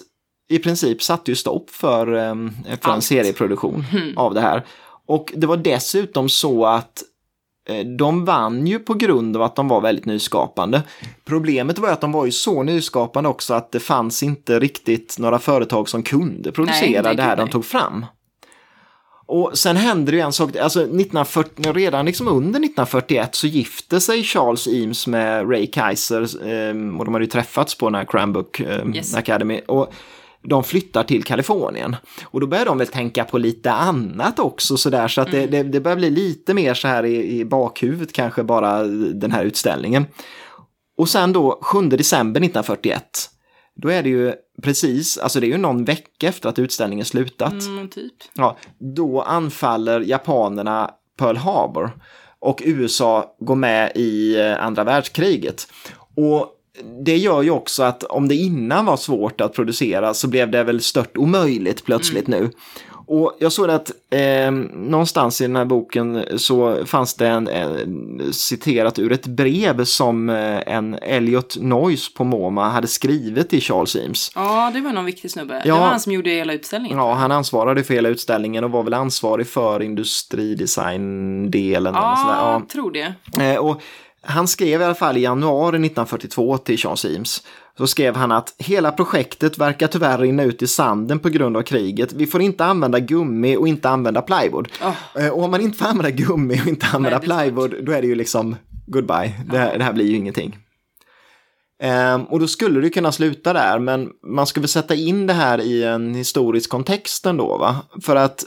[0.49, 2.35] i princip satte ju stopp för, eh,
[2.81, 4.19] för en serieproduktion mm.
[4.19, 4.65] av det här.
[5.07, 7.03] Och det var dessutom så att
[7.69, 10.83] eh, de vann ju på grund av att de var väldigt nyskapande.
[11.25, 15.39] Problemet var att de var ju så nyskapande också att det fanns inte riktigt några
[15.39, 18.07] företag som kunde producera nej, det här de tog fram.
[19.29, 24.01] Och sen hände det ju en sak, alltså 1940, redan liksom under 1941 så gifte
[24.01, 28.05] sig Charles Eames med Ray Kaiser ehm, och de hade ju träffats på den här
[28.05, 29.15] Cranbook ehm, yes.
[29.15, 29.61] Academy.
[29.67, 29.93] Och
[30.49, 31.97] de flyttar till Kalifornien.
[32.25, 35.63] Och då börjar de väl tänka på lite annat också sådär så att det, det,
[35.63, 38.83] det börjar bli lite mer så här i, i bakhuvudet kanske bara
[39.15, 40.07] den här utställningen.
[40.99, 43.31] Och sen då 7 december 1941,
[43.75, 44.33] då är det ju
[44.63, 47.53] precis, alltså det är ju någon vecka efter att utställningen slutat.
[47.53, 48.15] Mm, typ.
[48.35, 51.91] Ja, då anfaller japanerna Pearl Harbor
[52.39, 55.69] och USA går med i eh, andra världskriget.
[56.15, 56.56] Och
[57.05, 60.65] det gör ju också att om det innan var svårt att producera så blev det
[60.65, 62.51] väl stört omöjligt plötsligt nu.
[63.09, 68.23] Och jag såg att eh, någonstans i den här boken så fanns det en, en
[68.33, 73.97] citerat ur ett brev som eh, en Elliot Noyce på MoMA hade skrivit till Charles
[73.97, 74.31] Eames.
[74.35, 75.63] Ja, det var någon viktig snubbe.
[75.65, 75.75] Ja.
[75.75, 76.99] Det var han som gjorde hela utställningen.
[76.99, 81.95] Ja, han ansvarade för hela utställningen och var väl ansvarig för industridesign-delen.
[81.95, 82.53] Ja, Ja.
[82.53, 83.15] jag tror det.
[83.45, 83.83] Eh, och
[84.27, 87.43] han skrev i alla fall i januari 1942 till Charles Eames.
[87.79, 91.63] Så skrev han att hela projektet verkar tyvärr rinna ut i sanden på grund av
[91.63, 92.13] kriget.
[92.13, 94.69] Vi får inte använda gummi och inte använda plywood.
[95.19, 97.25] Eh, Och om man inte får använda gummi och inte använda svårt.
[97.39, 98.57] plywood, då är det ju liksom
[98.87, 99.33] goodbye.
[99.51, 100.57] Det här, det här blir ju ingenting.
[101.83, 105.33] Ehm, och då skulle det kunna sluta där, men man ska väl sätta in det
[105.33, 107.77] här i en historisk kontext ändå, va?
[108.03, 108.45] För att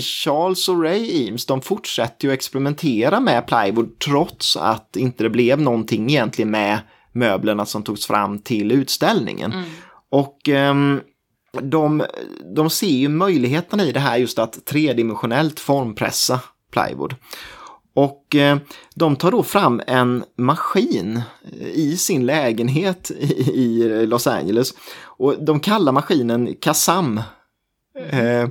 [0.00, 5.60] Charles och Ray Eames, de fortsätter ju experimentera med plywood trots att inte det blev
[5.60, 6.78] någonting egentligen med
[7.12, 9.52] möblerna som togs fram till utställningen.
[10.10, 11.00] Och ehm,
[11.60, 12.04] de,
[12.54, 16.40] de ser ju möjligheterna i det här just att tredimensionellt formpressa
[16.72, 17.14] plywood.
[17.94, 18.58] Och eh,
[18.94, 21.22] de tar då fram en maskin
[21.74, 24.74] i sin lägenhet i, i Los Angeles.
[25.04, 27.20] Och de kallar maskinen Kazam.
[28.10, 28.48] Eh,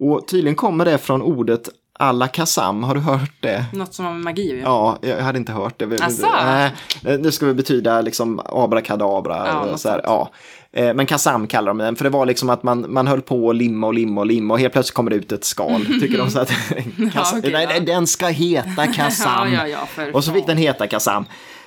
[0.00, 1.68] och tydligen kommer det från ordet
[1.98, 3.64] alla Kazam, har du hört det?
[3.72, 4.62] Något som har med magi att göra.
[4.62, 6.04] Ja, jag hade inte hört det.
[6.04, 6.26] Asså?
[6.44, 6.72] Nej,
[7.02, 9.46] det ska väl betyda liksom abrakadabra.
[9.46, 10.30] Ja, något så här, ja.
[10.72, 13.50] Eh, Men Kazam kallar de den, för det var liksom att man, man höll på
[13.50, 15.86] att limma och limma och limma och helt plötsligt kommer det ut ett skal.
[16.00, 16.52] Tycker de så att
[17.12, 17.80] Kazam, okej, nej, ja.
[17.80, 19.52] den ska heta Kazam.
[19.52, 21.24] Ja, ja, ja, och så fick den heta Kazam.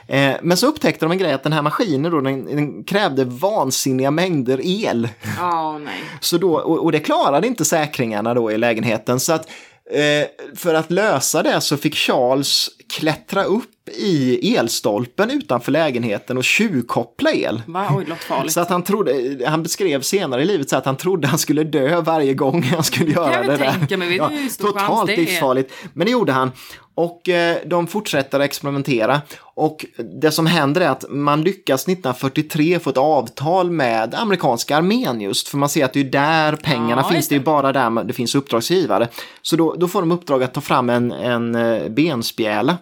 [0.07, 3.23] Eh, Men så upptäckte de en grej att den här maskinen då, den, den krävde
[3.25, 5.09] vansinniga mängder el.
[5.37, 6.03] Ja, nej.
[6.19, 9.19] Så då, och, och det klarade inte säkringarna då i lägenheten.
[9.19, 9.49] Så att
[9.91, 16.43] eh, för att lösa det så fick Charles klättra upp i elstolpen utanför lägenheten och
[16.43, 17.61] tjuvkoppla el.
[17.65, 17.87] Va?
[17.95, 18.53] Oj, farligt.
[18.53, 21.63] Så att han trodde, han beskrev senare i livet så att han trodde han skulle
[21.63, 23.97] dö varje gång han skulle göra jag det där.
[23.97, 25.73] mig, chans totalt livsfarligt.
[25.93, 26.51] Men det gjorde han.
[26.97, 29.21] Och eh, de fortsätter att experimentera.
[29.39, 29.85] Och
[30.21, 35.47] det som händer är att man lyckas 1943 få ett avtal med amerikanska armén just.
[35.47, 37.27] För man ser att det är där pengarna Ja, finns.
[37.27, 39.07] Det är bara där det finns uppdragsgivare.
[39.41, 42.77] Så då, då får de uppdrag att ta fram en, en eh, benspjäla.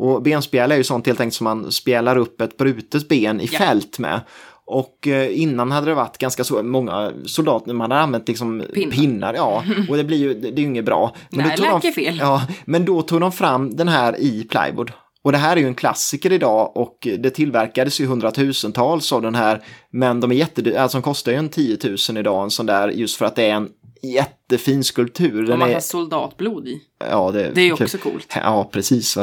[0.00, 3.48] Och benspjäla är ju sånt helt enkelt som man spjälar upp ett brutet ben i
[3.52, 3.58] Ja.
[3.58, 4.20] fält med.
[4.64, 8.90] Och eh, innan hade det varit ganska så, många soldater, man hade använt liksom Pinnar.
[8.92, 9.34] pinnar.
[9.34, 9.64] ja.
[9.88, 11.14] Och det blir ju, det, det är ju inget bra.
[11.30, 12.18] Nej, då tog de, fel.
[12.20, 14.92] Ja, men då tog de fram den här i plywood.
[15.22, 19.34] Och det här är ju en klassiker idag och det tillverkades ju hundratusentals av den
[19.34, 19.60] här.
[19.90, 21.78] Men de är jättedyra, alltså de kostar ju en 10
[22.08, 23.68] 000 idag en sån där just för att det är en
[24.02, 25.42] jättefin skulptur.
[25.42, 26.80] Och Den man är, har soldatblod i.
[27.10, 28.32] ja, det, Det är ju också coolt.
[28.34, 29.18] Ja, precis.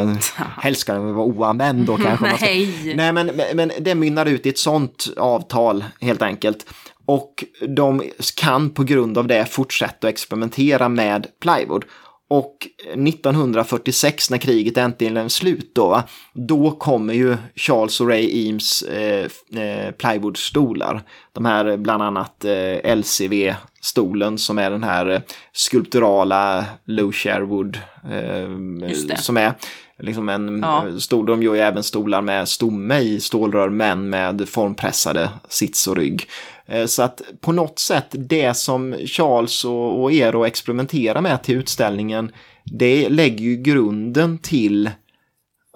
[0.62, 2.36] Helst ska den vara oanvänd då kanske.
[2.42, 2.94] Nej.
[2.96, 6.66] Nej, men, men, men det mynnar ut i ett sånt avtal helt enkelt.
[7.06, 8.02] Och de
[8.36, 11.86] kan på grund av det fortsätta att experimentera med plywood.
[12.30, 16.04] Och 1946 när kriget äntligen är slut då,
[16.34, 19.28] då kommer ju Charles och Ray Eames eh,
[19.62, 21.02] eh, plywoodstolar.
[21.34, 25.22] De här bland annat eh, LCV-stolen som är den här eh,
[25.54, 27.80] skulpturala low Sherwood
[28.12, 29.54] eh, som är
[30.00, 30.86] liksom en Ja.
[31.00, 31.26] stol.
[31.26, 36.26] De gör ju även stolar med stomme i stålrör men med formpressade sits och rygg.
[36.66, 41.56] Eh, Så att på något sätt det som Charles och, och Eero experimenterar med till
[41.56, 42.32] utställningen
[42.66, 44.90] det lägger ju grunden till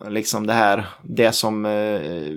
[0.10, 2.32] liksom det här, det som eh,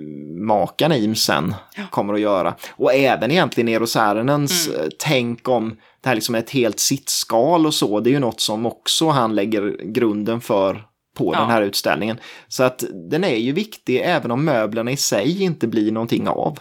[0.47, 1.53] makarna Eames sen
[1.91, 2.55] kommer att göra.
[2.71, 4.81] Och även egentligen Eero Saarinens Mm.
[4.81, 5.69] eh, tänk om
[6.01, 9.35] det här liksom ett helt sittskal och så, det är ju något som också han
[9.35, 10.83] lägger grunden för
[11.15, 11.39] på Ja.
[11.39, 12.17] den här utställningen.
[12.47, 16.57] Så att den är ju viktig även om möblerna i sig inte blir någonting av.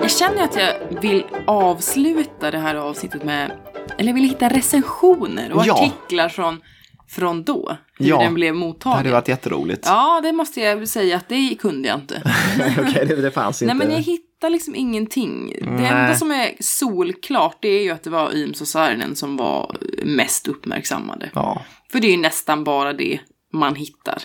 [0.00, 3.50] Jag känner att jag vill avsluta det här avsnittet med,
[3.98, 5.74] eller jag vill hitta recensioner och Ja.
[5.74, 6.60] artiklar från,
[7.08, 7.76] från då.
[7.98, 8.96] Hur Ja, den blev Det mottagen.
[8.96, 9.82] hade varit jätteroligt.
[9.86, 12.22] Ja, det måste jag säga att det kunde jag inte.
[12.78, 13.74] Okej, det, det fanns inte.
[13.74, 15.56] Nej, men jag hittar liksom ingenting.
[15.60, 15.86] Det Nej.
[15.86, 19.76] enda som är solklart det är ju att det var Eames och Saarinen som var
[20.04, 21.30] mest uppmärksammade.
[21.34, 21.62] Ja.
[21.92, 23.20] För det är ju nästan bara det
[23.52, 24.18] man hittar.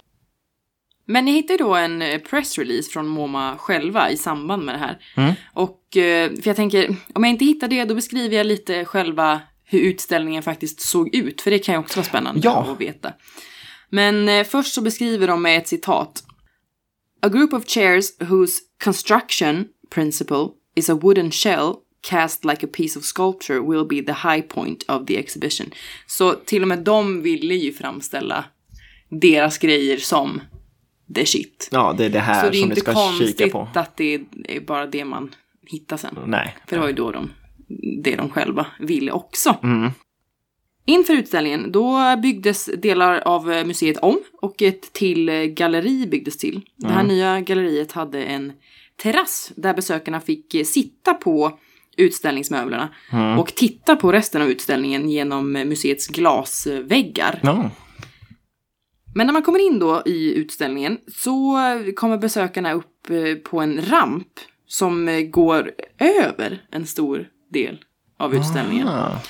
[1.05, 4.97] Men jag hittade då en eh, pressrelease från MoMA själva i samband med det här.
[5.17, 5.33] Mm.
[5.53, 9.41] Och eh, för jag tänker, om jag inte hittar det då beskriver jag lite själva
[9.71, 11.41] hur utställningen faktiskt såg ut.
[11.41, 12.71] För det kan ju också vara spännande Ja.
[12.71, 13.13] att veta.
[13.89, 16.23] Men eh, först så beskriver de med ett citat.
[17.21, 22.99] A group of chairs whose construction principle is a wooden shell cast like a piece
[22.99, 25.71] of sculpture will be the high point of the exhibition.
[26.07, 28.45] Så till och med de ville ju framställa
[29.09, 30.41] deras grejer som
[31.15, 31.69] the shit.
[31.71, 33.69] ja, det är det här Så det är som ni inte ska kika konstigt på.
[33.75, 36.17] att det är bara det man hittar sen.
[36.25, 36.57] Nej.
[36.67, 37.31] För det var ju då de,
[38.03, 39.55] det de själva ville också.
[39.63, 39.91] Mm.
[40.85, 46.37] Inför utställningen då byggdes delar av eh, museet om och ett till eh, galleri byggdes
[46.37, 46.61] till.
[46.75, 46.97] Det Mm.
[46.97, 48.53] här nya galleriet hade en
[48.95, 51.59] terrass där besökarna fick eh, sitta på
[51.97, 53.39] utställningsmöblerna Mm.
[53.39, 57.39] och titta på resten av utställningen genom museets glasväggar.
[57.43, 57.69] Ja.
[59.15, 61.57] Men när man kommer in då i utställningen så
[61.95, 63.07] kommer besökarna upp
[63.43, 64.27] på en ramp
[64.67, 67.77] som går över en stor del
[68.19, 68.87] av utställningen.
[68.87, 69.21] Ah.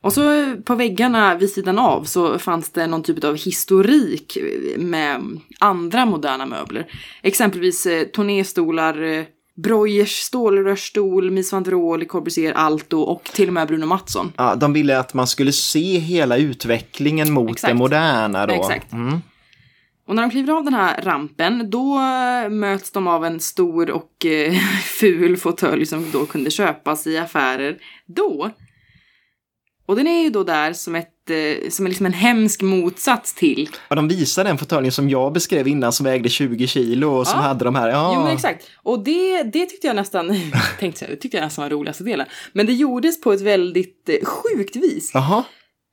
[0.00, 4.38] Och så på väggarna vid sidan av så fanns det någon typ av historik
[4.76, 5.20] med
[5.60, 6.86] andra moderna möbler.
[7.22, 9.24] Exempelvis eh, tournéstolar, eh,
[9.56, 14.32] Breuers stålrörsstol, Mies van der Rohe, Le Corbusier, Alto och till och med Bruno Mattsson.
[14.36, 17.70] Ja, de ville att man skulle se hela utvecklingen mot Exakt.
[17.70, 18.54] det moderna då.
[18.54, 18.92] Exakt.
[18.92, 19.22] Mm.
[20.08, 23.90] Och när de kliver av den här rampen, då eh, möts de av en stor
[23.90, 24.52] och eh,
[25.00, 28.50] ful fåtölj som då kunde köpas i affärer då.
[29.88, 33.34] Och den är ju då där som, ett, eh, som är liksom en hemsk motsats
[33.34, 33.68] till...
[33.90, 37.38] Och de visade den fåtöljen som jag beskrev innan som vägde 20 kilo och som
[37.40, 37.46] Ja.
[37.46, 37.88] hade de här.
[37.88, 38.66] Ja, Jo men exakt.
[38.82, 40.28] Och det, det tyckte jag nästan,
[40.78, 42.26] tänkte jag, det tyckte jag nästan var roligaste delen.
[42.52, 45.10] Men det gjordes på ett väldigt eh, sjukt vis.
[45.14, 45.44] Jaha.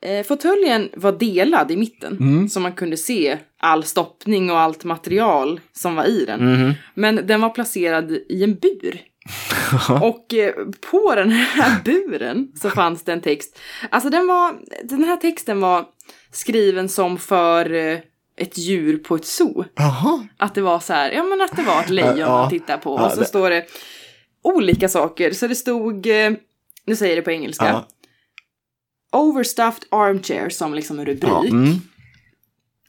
[0.06, 2.18] Eh, fåtöljen var delad i mitten.
[2.20, 2.50] Mm.
[2.50, 6.54] Så man kunde se all stoppning och allt material som var i den.
[6.54, 6.74] Mhm.
[6.94, 9.02] Men den var placerad i en bur.
[10.02, 10.54] och eh,
[10.92, 13.60] på den här buren så fanns det en text.
[13.90, 15.86] Alltså den var, den här texten var
[16.32, 18.00] skriven som för eh,
[18.38, 19.66] ett djur på ett zoo.
[19.76, 20.28] Jaha.
[20.38, 22.28] Att det var så här, ja men att det var ett lejon Ja.
[22.30, 22.94] man tittar på.
[22.94, 23.66] Och så det- står det
[24.44, 25.32] olika saker.
[25.32, 26.32] Så det stod, eh,
[26.86, 27.66] nu säger jag det på engelska.
[27.66, 27.88] Ja.
[29.14, 31.30] Overstuffed armchair som liksom en rubrik.
[31.30, 31.46] Ja.
[31.46, 31.82] Mm.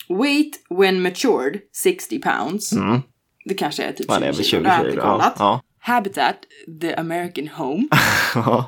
[0.09, 2.73] Weight when matured 60 pounds.
[2.73, 3.03] Mm.
[3.45, 4.63] Det kanske är typ Ja, det 20 är väl kilo.
[4.63, 4.99] Det har jag inte.
[5.01, 5.13] Ja.
[5.13, 5.35] kollat.
[5.39, 5.63] Ja.
[5.79, 6.37] Habitat,
[6.81, 7.89] the American home.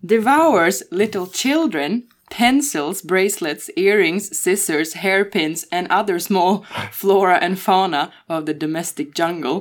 [0.00, 8.46] Devours little children, pencils, bracelets, earrings, scissors, hairpins and other small flora and fauna of
[8.46, 9.60] the domestic jungle.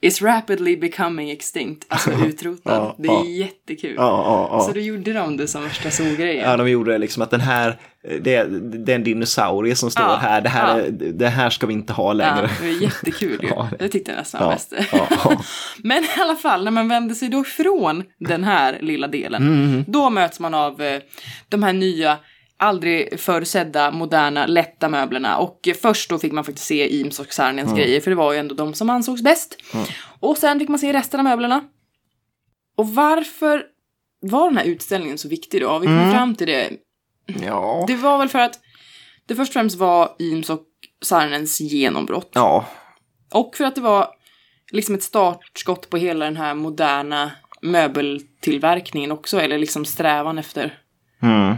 [0.00, 2.76] Is rapidly becoming extinct, alltså utrotad.
[2.76, 3.24] Ja, det är ja.
[3.24, 3.94] jättekul.
[3.96, 4.62] Ja.
[4.66, 6.50] Så då gjorde de det som värsta zoogrejen.
[6.50, 7.76] Ja, de gjorde det liksom att den här,
[8.20, 8.44] det,
[8.84, 11.92] det är en dinosaurie som står här, det här, är, det här ska vi inte
[11.92, 12.50] ha längre.
[12.60, 13.48] det var jättekul ju.
[13.56, 13.68] Ja.
[13.78, 14.58] Jag tyckte nästan var
[14.92, 15.42] Ja, ja.
[15.84, 19.84] Men i alla fall, när man vänder sig då ifrån den här lilla delen, Mm.
[19.88, 21.00] då möts man av eh,
[21.48, 22.18] de här nya,
[22.58, 25.38] aldrig förutsedda, moderna, lätta möblerna.
[25.38, 27.78] Och först då fick man faktiskt se Eames och Sarniens Mm.
[27.80, 29.58] grejer, för det var ju ändå de som ansågs bäst.
[30.20, 31.64] Och sen fick man se resten av möblerna.
[32.76, 33.62] Och varför
[34.20, 35.78] var den här utställningen så viktig då?
[35.78, 36.12] Vi kom Mm.
[36.12, 36.70] fram till det.
[37.42, 37.84] Ja.
[37.88, 38.60] Det var väl för att
[39.26, 40.62] det först och främst var Eames och
[41.02, 42.30] Sarnens genombrott.
[42.34, 42.66] Ja.
[43.34, 44.08] Och för att det var
[44.72, 47.30] liksom ett startskott på hela den här moderna
[47.62, 50.78] möbeltillverkningen också, eller liksom strävan efter
[51.22, 51.56] Mm.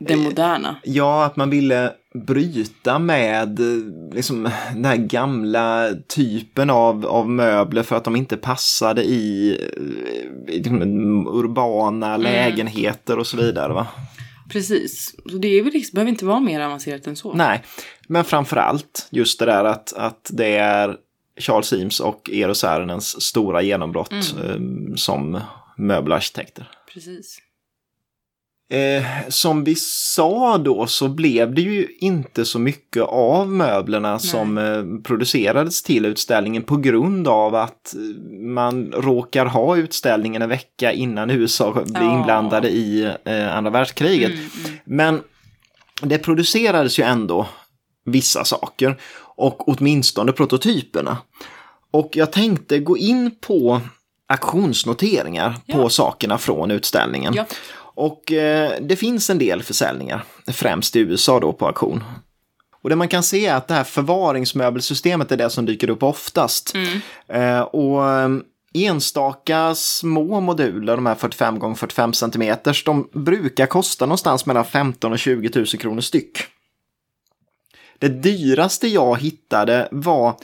[0.00, 0.76] Det moderna.
[0.84, 7.82] Ja, att man ville bryta med eh, liksom, den här gamla typen av, av möbler
[7.82, 10.82] för att de inte passade i, eh, i liksom,
[11.26, 13.72] urbana lägenheter och så vidare.
[13.72, 13.86] Va?
[14.48, 15.14] Precis.
[15.30, 17.32] Så det är väl liksom, behöver inte vara mer avancerat än så.
[17.32, 17.62] Nej,
[18.08, 20.96] men framför allt just det där att, att det är
[21.40, 24.56] Charles Eames och Eero Saarinens stora genombrott eh,
[24.96, 25.40] som
[25.76, 26.70] möbelarkitekter.
[26.92, 27.38] Precis.
[28.70, 34.58] Eh, som vi sa då så blev det ju inte så mycket av möblerna som
[34.58, 38.00] eh, producerades till utställningen på grund av att eh,
[38.40, 42.18] man råkar ha utställningen en vecka innan USA blir Ja.
[42.18, 44.30] inblandade i eh, andra världskriget.
[44.30, 44.78] Mm, mm.
[44.84, 45.22] Men
[46.02, 47.46] det producerades ju ändå
[48.04, 51.16] vissa saker och åtminstone prototyperna.
[51.90, 53.80] Och jag tänkte gå in på
[54.26, 55.88] auktionsnoteringar på Ja.
[55.90, 57.34] sakerna från utställningen.
[57.34, 57.44] Ja.
[57.98, 62.04] Och eh, det finns en del försäljningar, främst i USA då på auktion.
[62.82, 66.02] Och det man kan se är att det här förvaringsmöbelsystemet är det som dyker upp
[66.02, 66.74] oftast.
[66.74, 67.00] Mm.
[67.28, 68.28] Eh, och eh,
[68.74, 75.12] enstaka små moduler, de här 45 x 45 cm, de brukar kosta någonstans mellan 15
[75.12, 76.38] och 20 000 kronor styck.
[77.98, 80.34] Det dyraste jag hittade var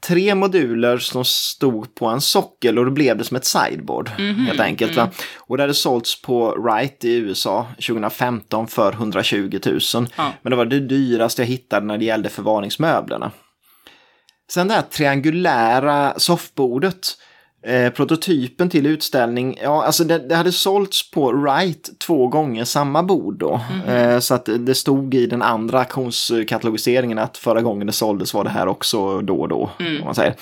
[0.00, 4.36] tre moduler som stod på en sockel och då blev det som ett sideboard mm
[4.36, 4.46] -hmm.
[4.46, 4.96] helt enkelt.
[4.96, 5.10] Va?
[5.36, 9.80] Och det hade sålts på Wright i USA 2015 för 120 000.
[10.16, 10.32] Ja.
[10.42, 13.30] Men det var det dyraste jag hittade när det gällde förvaringsmöblerna.
[14.50, 17.16] Sen det här triangulära soffbordet
[17.62, 23.02] Eh, prototypen till utställning, ja alltså det, det, hade sålts på Wright två gånger samma
[23.02, 23.60] bord då.
[23.72, 24.10] Mm.
[24.10, 28.44] Eh, så att det stod i den andra auktionskatalogiseringen att förra gången det såldes var
[28.44, 29.70] det här också då och då.
[29.80, 30.00] Mm.
[30.00, 30.34] Om man säger.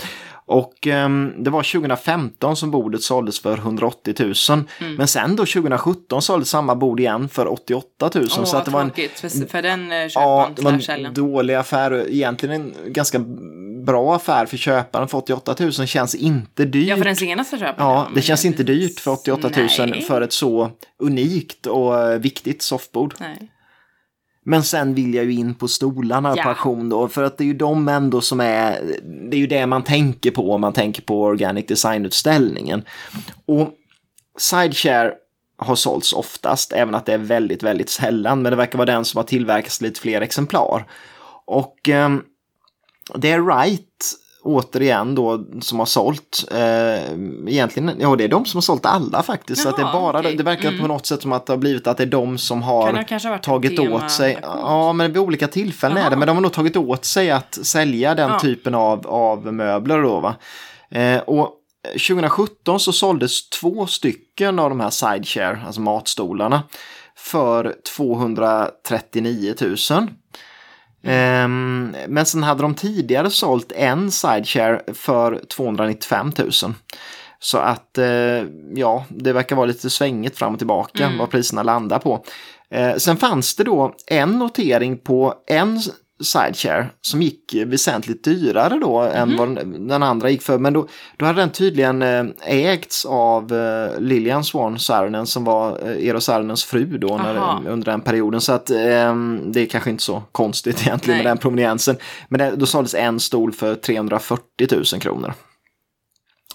[0.46, 4.34] Och um, det var 2015 som bordet såldes för 180 000.
[4.80, 4.94] Mm.
[4.94, 8.24] Men sen då 2017 såldes samma bord igen för 88 000.
[8.24, 11.54] Oh, så att det var en, för, för den köparen ja, det var en dålig
[11.54, 12.08] affär.
[12.10, 13.18] Egentligen en ganska
[13.86, 16.88] bra affär för köparen för 88 000 känns inte dyrt.
[16.88, 17.74] Ja, för den senaste köparen.
[17.78, 20.02] Ja, det känns inte dyrt för 88 000 Nej.
[20.02, 23.14] för ett så unikt och eh, viktigt soffbord.
[23.20, 23.50] Nej.
[24.48, 26.42] Men sen vill jag ju in på stolarna ja.
[26.42, 28.80] på auktion då, för att det är ju de ändå som är,
[29.30, 32.84] det är ju det man tänker på om man tänker på Organic Design-utställningen.
[33.46, 33.68] Och
[34.38, 35.12] Sideshare
[35.56, 39.04] har sålts oftast, även att det är väldigt, väldigt sällan, men det verkar vara den
[39.04, 40.86] som har tillverkats lite fler exemplar.
[41.44, 42.16] Och eh,
[43.14, 44.04] det är right
[44.46, 46.44] återigen då som har sålt.
[46.50, 47.12] Eh,
[47.46, 49.64] egentligen, ja det är de som har sålt alla faktiskt.
[49.64, 50.36] Jaha, så det, är bara, okay.
[50.36, 50.80] det verkar mm.
[50.80, 53.78] på något sätt som att det har blivit att det är de som har tagit
[53.78, 54.38] åt sig.
[54.42, 56.06] Ja men vid olika tillfällen Jaha.
[56.06, 56.16] är det.
[56.16, 58.40] Men de har nog tagit åt sig att sälja den ja.
[58.40, 60.34] typen av, av möbler då va.
[60.90, 61.52] Eh, och
[61.92, 66.62] 2017 så såldes två stycken av de här sideshare, alltså matstolarna,
[67.16, 69.76] för 239 000.
[71.06, 76.50] Um, men sen hade de tidigare sålt en sideshare för 295 000.
[77.38, 81.18] Så att uh, ja, det verkar vara lite svängigt fram och tillbaka mm.
[81.18, 82.24] vad priserna landar på.
[82.74, 85.80] Uh, sen fanns det då en notering på en
[86.20, 89.16] Sideshare som gick väsentligt dyrare då mm.
[89.16, 89.38] än mhm.
[89.38, 90.58] vad den andra gick för.
[90.58, 90.86] Men då,
[91.16, 96.20] då hade den tydligen eh, ägts av eh, Lilian Swan Saarinen som var eh, Eero
[96.20, 98.40] Saarinens fru då när, under den perioden.
[98.40, 101.24] Så att ehm, det är kanske inte så konstigt egentligen Nej.
[101.24, 101.96] med den proveniensen.
[102.28, 105.34] Men det, då såldes en stol för 340 000 kronor.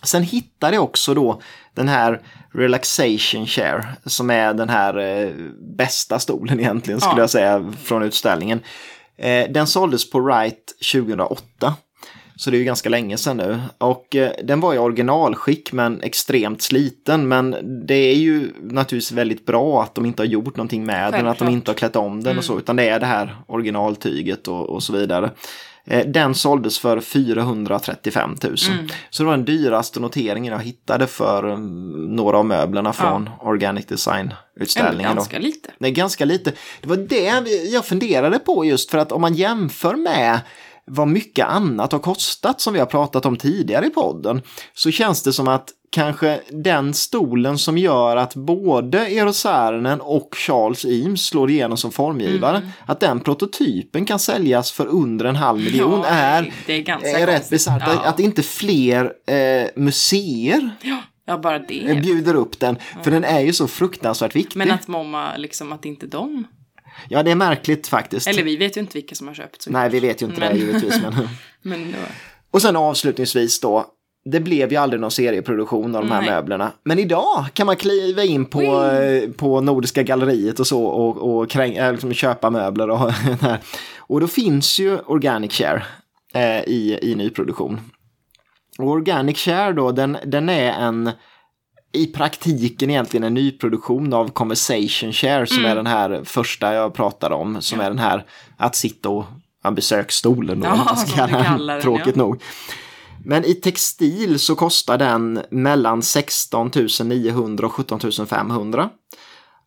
[0.04, 1.42] Sen hittade jag också då
[1.76, 2.22] den här
[2.54, 5.30] Relaxation Chair som är den här eh,
[5.78, 7.24] bästa stolen egentligen skulle ja.
[7.24, 8.60] jag säga från utställningen.
[9.22, 11.76] Eh, den såldes på Wright 2008.
[12.36, 13.60] Så det är ju ganska länge sedan nu.
[13.78, 17.28] Och eh, den var i originalskick men extremt sliten.
[17.28, 17.56] Men
[17.88, 21.22] det är ju naturligtvis väldigt bra att de inte har gjort någonting med Självklart.
[21.22, 22.38] den, att de inte har klätt om den mm.
[22.38, 22.54] och så.
[22.54, 22.62] Mm.
[22.62, 25.32] Utan det är det här originaltyget och, och så vidare.
[25.86, 28.56] Eh, den såldes för 435 000.
[28.72, 28.88] Mm.
[29.10, 33.48] Så det var den dyraste noteringen jag hittade för mm, några av möblerna från ja.
[33.48, 35.16] Organic Design-utställningen.
[35.16, 35.44] Ganska då.
[35.44, 35.70] lite.
[35.80, 36.54] Det är ganska lite.
[36.82, 40.40] Det var det jag funderade på just för att om man jämför med
[40.94, 44.42] vad mycket annat har kostat som vi har pratat om tidigare i podden
[44.74, 50.36] så känns det som att kanske den stolen som gör att både Eros Saarinen och
[50.38, 52.70] Charles Eames slår igenom som formgivare, mm.
[52.86, 57.28] att den prototypen kan säljas för under en halv miljon ja, är, är, ganska är
[57.28, 57.84] rätt bisarrt.
[57.86, 58.02] Ja.
[58.06, 60.98] Att inte fler eh, museer ja.
[61.26, 62.02] Ja, bara det.
[62.02, 62.78] Bjuder upp den.
[63.04, 64.58] För den är ju så fruktansvärt viktig.
[64.58, 66.46] Men att Momma, liksom att inte de
[67.10, 68.28] Ja, det är märkligt faktiskt.
[68.28, 69.66] Eller vi vet ju inte vilka som har köpt.
[69.70, 70.54] Nej, vi vet ju inte men...
[70.54, 71.02] det givetvis.
[71.02, 71.14] Men...
[71.62, 71.96] men
[72.52, 73.86] Och sen avslutningsvis då,
[74.26, 76.30] det blev ju aldrig någon serieproduktion av de här Nej.
[76.30, 76.72] möblerna.
[76.84, 81.50] Men idag kan man kliva in på, eh, på Nordiska galleriet och så och, och
[81.50, 82.90] kräng, äh, liksom köpa möbler.
[82.90, 83.12] Och,
[83.98, 85.84] och då finns ju Organic Share
[86.34, 87.80] eh, i, i nyproduktion.
[88.78, 91.12] Och Organic Share då, den, den är en
[91.92, 95.72] i praktiken egentligen en nyproduktion av Conversation Share som mm.
[95.72, 97.62] är den här första jag pratade om.
[97.62, 97.86] Som ja.
[97.86, 98.26] är den här
[98.58, 99.26] att sitta och
[99.64, 102.24] ja, besöksstolen då, ja, ska den, tråkigt ja.
[102.24, 102.42] nog.
[103.26, 106.72] Men i textil så kostar den mellan 16
[107.04, 108.90] 900 och 17 500.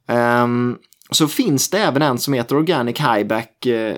[0.09, 0.79] Um,
[1.11, 3.97] så finns det även en som heter Organic Highback eh,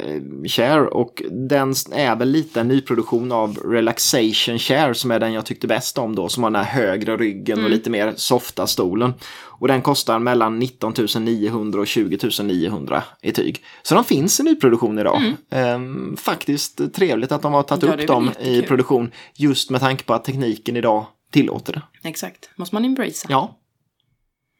[0.48, 5.46] Share och den är väl lite en nyproduktion av Relaxation Share som är den jag
[5.46, 7.64] tyckte bäst om då som har den här högre ryggen mm.
[7.64, 9.14] och lite mer softa stolen.
[9.58, 13.64] Och den kostar mellan 19 900 och 20 900 i tyg.
[13.82, 15.16] Så de finns i nyproduktion idag.
[15.16, 15.34] Mm.
[15.50, 20.04] Ehm, faktiskt trevligt att de har tagit ja, upp dem i produktion just med tanke
[20.04, 22.08] på att tekniken idag tillåter det.
[22.08, 23.26] Exakt, måste man embracea.
[23.28, 23.58] Ja.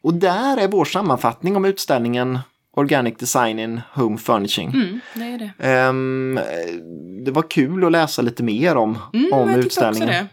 [0.07, 2.39] Och där är vår sammanfattning om utställningen
[2.77, 4.69] Organic Design in Home Furnishing.
[4.69, 5.89] Mm, det det.
[5.89, 6.41] Um,
[7.25, 10.27] det var kul att läsa lite mer om, mm, om utställningen.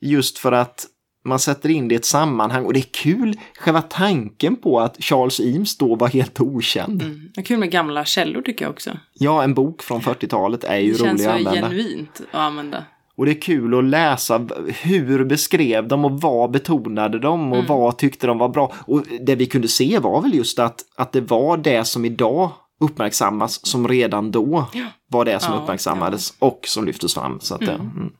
[0.00, 0.86] Just för att
[1.24, 4.96] man sätter in det i ett sammanhang och det är kul, själva tanken på att
[5.04, 7.02] Charles Eames då var helt okänd.
[7.02, 7.30] Mm.
[7.34, 8.90] Det är kul med gamla källor tycker jag också.
[9.12, 11.68] Ja, en bok från 40-talet är ju Det känns rolig så att använda.
[11.68, 12.84] genuint att använda.
[13.16, 14.46] Och det är kul att läsa
[14.82, 18.72] hur beskrev de och vad betonade de och vad tyckte de var bra.
[18.86, 22.50] Och det vi kunde se var väl just att, att det var det som idag
[22.80, 24.66] uppmärksammas som redan då
[25.08, 27.40] var det som Ja, uppmärksammades och som lyftes fram.
[27.40, 28.10] Så att, det- mm.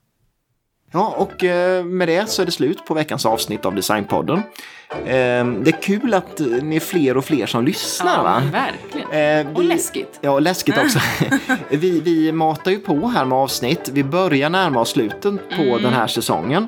[0.92, 4.38] Ja, och eh, med det så är det slut på veckans avsnitt av Designpodden.
[5.04, 8.14] Eh, Det är kul att eh, ni är fler och fler som lyssnar.
[8.16, 8.42] Ja, va?
[8.52, 9.46] verkligen.
[9.46, 10.18] Eh, Och vi- läskigt.
[10.20, 10.98] Ja, läskigt också.
[11.70, 13.90] vi, vi matar ju på här med avsnitt.
[13.92, 15.22] Vi börjar närma oss slutet
[15.56, 15.82] på Mm.
[15.82, 16.66] den här säsongen.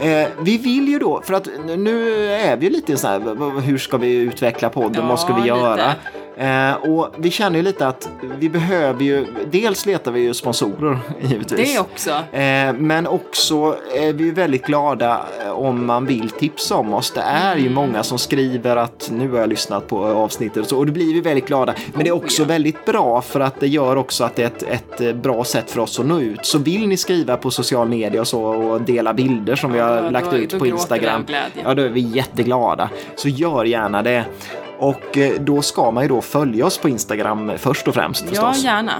[0.00, 3.96] Eh, vi vill ju då, för att nu är vi lite så här, hur ska
[3.96, 5.94] vi utveckla podden, Ja, vad ska vi lite.
[6.36, 8.08] Eh, och vi känner ju lite att
[8.38, 11.74] vi behöver ju, dels letar vi ju sponsorer givetvis.
[11.74, 12.10] Det också.
[12.10, 17.10] Eh, men också är vi väldigt glada eh, om man vill tipsa om oss.
[17.10, 17.64] Det är Mm.
[17.64, 20.92] ju många som skriver att nu har jag lyssnat på avsnittet och så, och då
[20.92, 21.74] blir vi väldigt glada.
[21.94, 24.46] Men det är Oh, också väldigt bra för att det gör också att det är
[24.46, 26.46] ett, ett eh, bra sätt för oss att nå ut.
[26.46, 29.96] Så vill ni skriva på social media och så och dela bilder som vi har
[29.96, 31.24] Ja, lagt då- ut på Instagram.
[31.64, 32.90] Ja, då är vi jätteglada.
[33.16, 34.24] Så gör gärna det.
[34.82, 38.28] Och eh, då ska man ju då följa oss på Instagram först och främst Ja,
[38.28, 38.64] förstås.
[38.64, 38.92] gärna.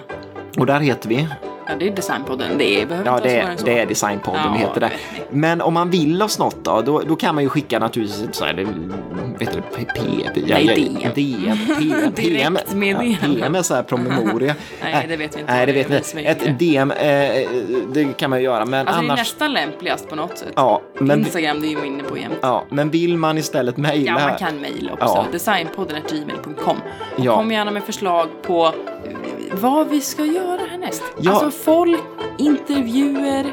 [0.58, 1.28] Och där heter vi
[1.72, 2.58] Ja, det är Designpodden.
[2.58, 4.90] Det behöver Ja, det är, det är Designpodden Ja, vi heter det.
[5.30, 8.44] Men om man vill oss något då, då, då kan man ju skicka naturligtvis så
[8.44, 8.54] här,
[9.38, 9.60] vet du,
[9.94, 11.12] P, Nej, DM.
[11.14, 12.56] DM, PM,
[13.20, 14.54] PM, är så här promemoria.
[14.82, 16.16] Nej, det vet vi inte Nej, det det vet är.
[16.16, 16.46] vi Det är inte.
[16.50, 17.48] Ett DM, eh,
[17.92, 19.18] det kan man ju göra, men Alltså det är annars...
[19.18, 20.52] nästan lämpligast på något sätt.
[20.56, 22.34] Ja, men, Instagram, det är ju inne på jämt.
[22.42, 24.10] ja, men vill man istället mejla...
[24.20, 25.04] Ja, man kan mejla också.
[25.06, 25.26] Ja.
[25.32, 26.76] Designpodden.gmail.com.
[27.16, 27.36] Och Ja.
[27.36, 28.72] Kom gärna med förslag på
[29.60, 31.02] vad vi ska göra härnäst.
[31.20, 31.32] Ja.
[31.32, 32.00] Alltså folk,
[32.38, 33.46] intervjuer,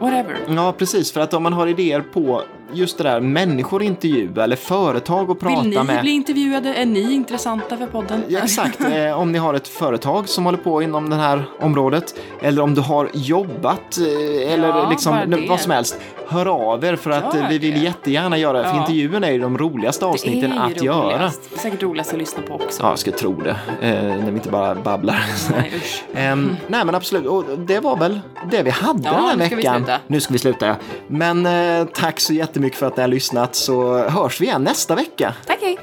[0.00, 0.36] whatever.
[0.48, 1.12] Ja, precis.
[1.12, 2.42] För att om man har idéer på
[2.72, 6.00] just det där människor intervjua eller företag att prata Vill ni med.
[6.02, 6.74] bli intervjuade?
[6.74, 8.22] Är ni intressanta för podden?
[8.28, 8.80] Ja, exakt.
[8.94, 12.74] Eh, om ni har ett företag som håller på inom det här området eller om
[12.74, 16.00] du har jobbat eh, eller Ja, liksom vad som helst.
[16.28, 17.80] Hör av er för att eh, vi vill det.
[17.80, 18.80] jättegärna göra, för Ja.
[18.80, 21.04] intervjun är ju de roligaste avsnitten det att ju göra.
[21.04, 21.40] roligast.
[21.50, 22.82] Det är säkert roligast att lyssna på också.
[22.82, 23.56] Ja, jag skulle tro det.
[23.80, 25.24] Eh, när vi inte bara babblar.
[25.50, 26.04] Nej, usch.
[26.14, 28.20] Ehm, nej men absolut, och det var väl
[28.50, 29.76] det vi hade Ja, den här nu ska veckan.
[29.76, 29.98] sluta.
[30.06, 30.66] Nu ska vi sluta.
[30.66, 30.74] Ja.
[31.06, 34.94] Men eh, tack så jättemycket för att ni har lyssnat så hörs vi igen nästa
[34.94, 35.34] vecka.
[35.46, 35.78] Tack, hej!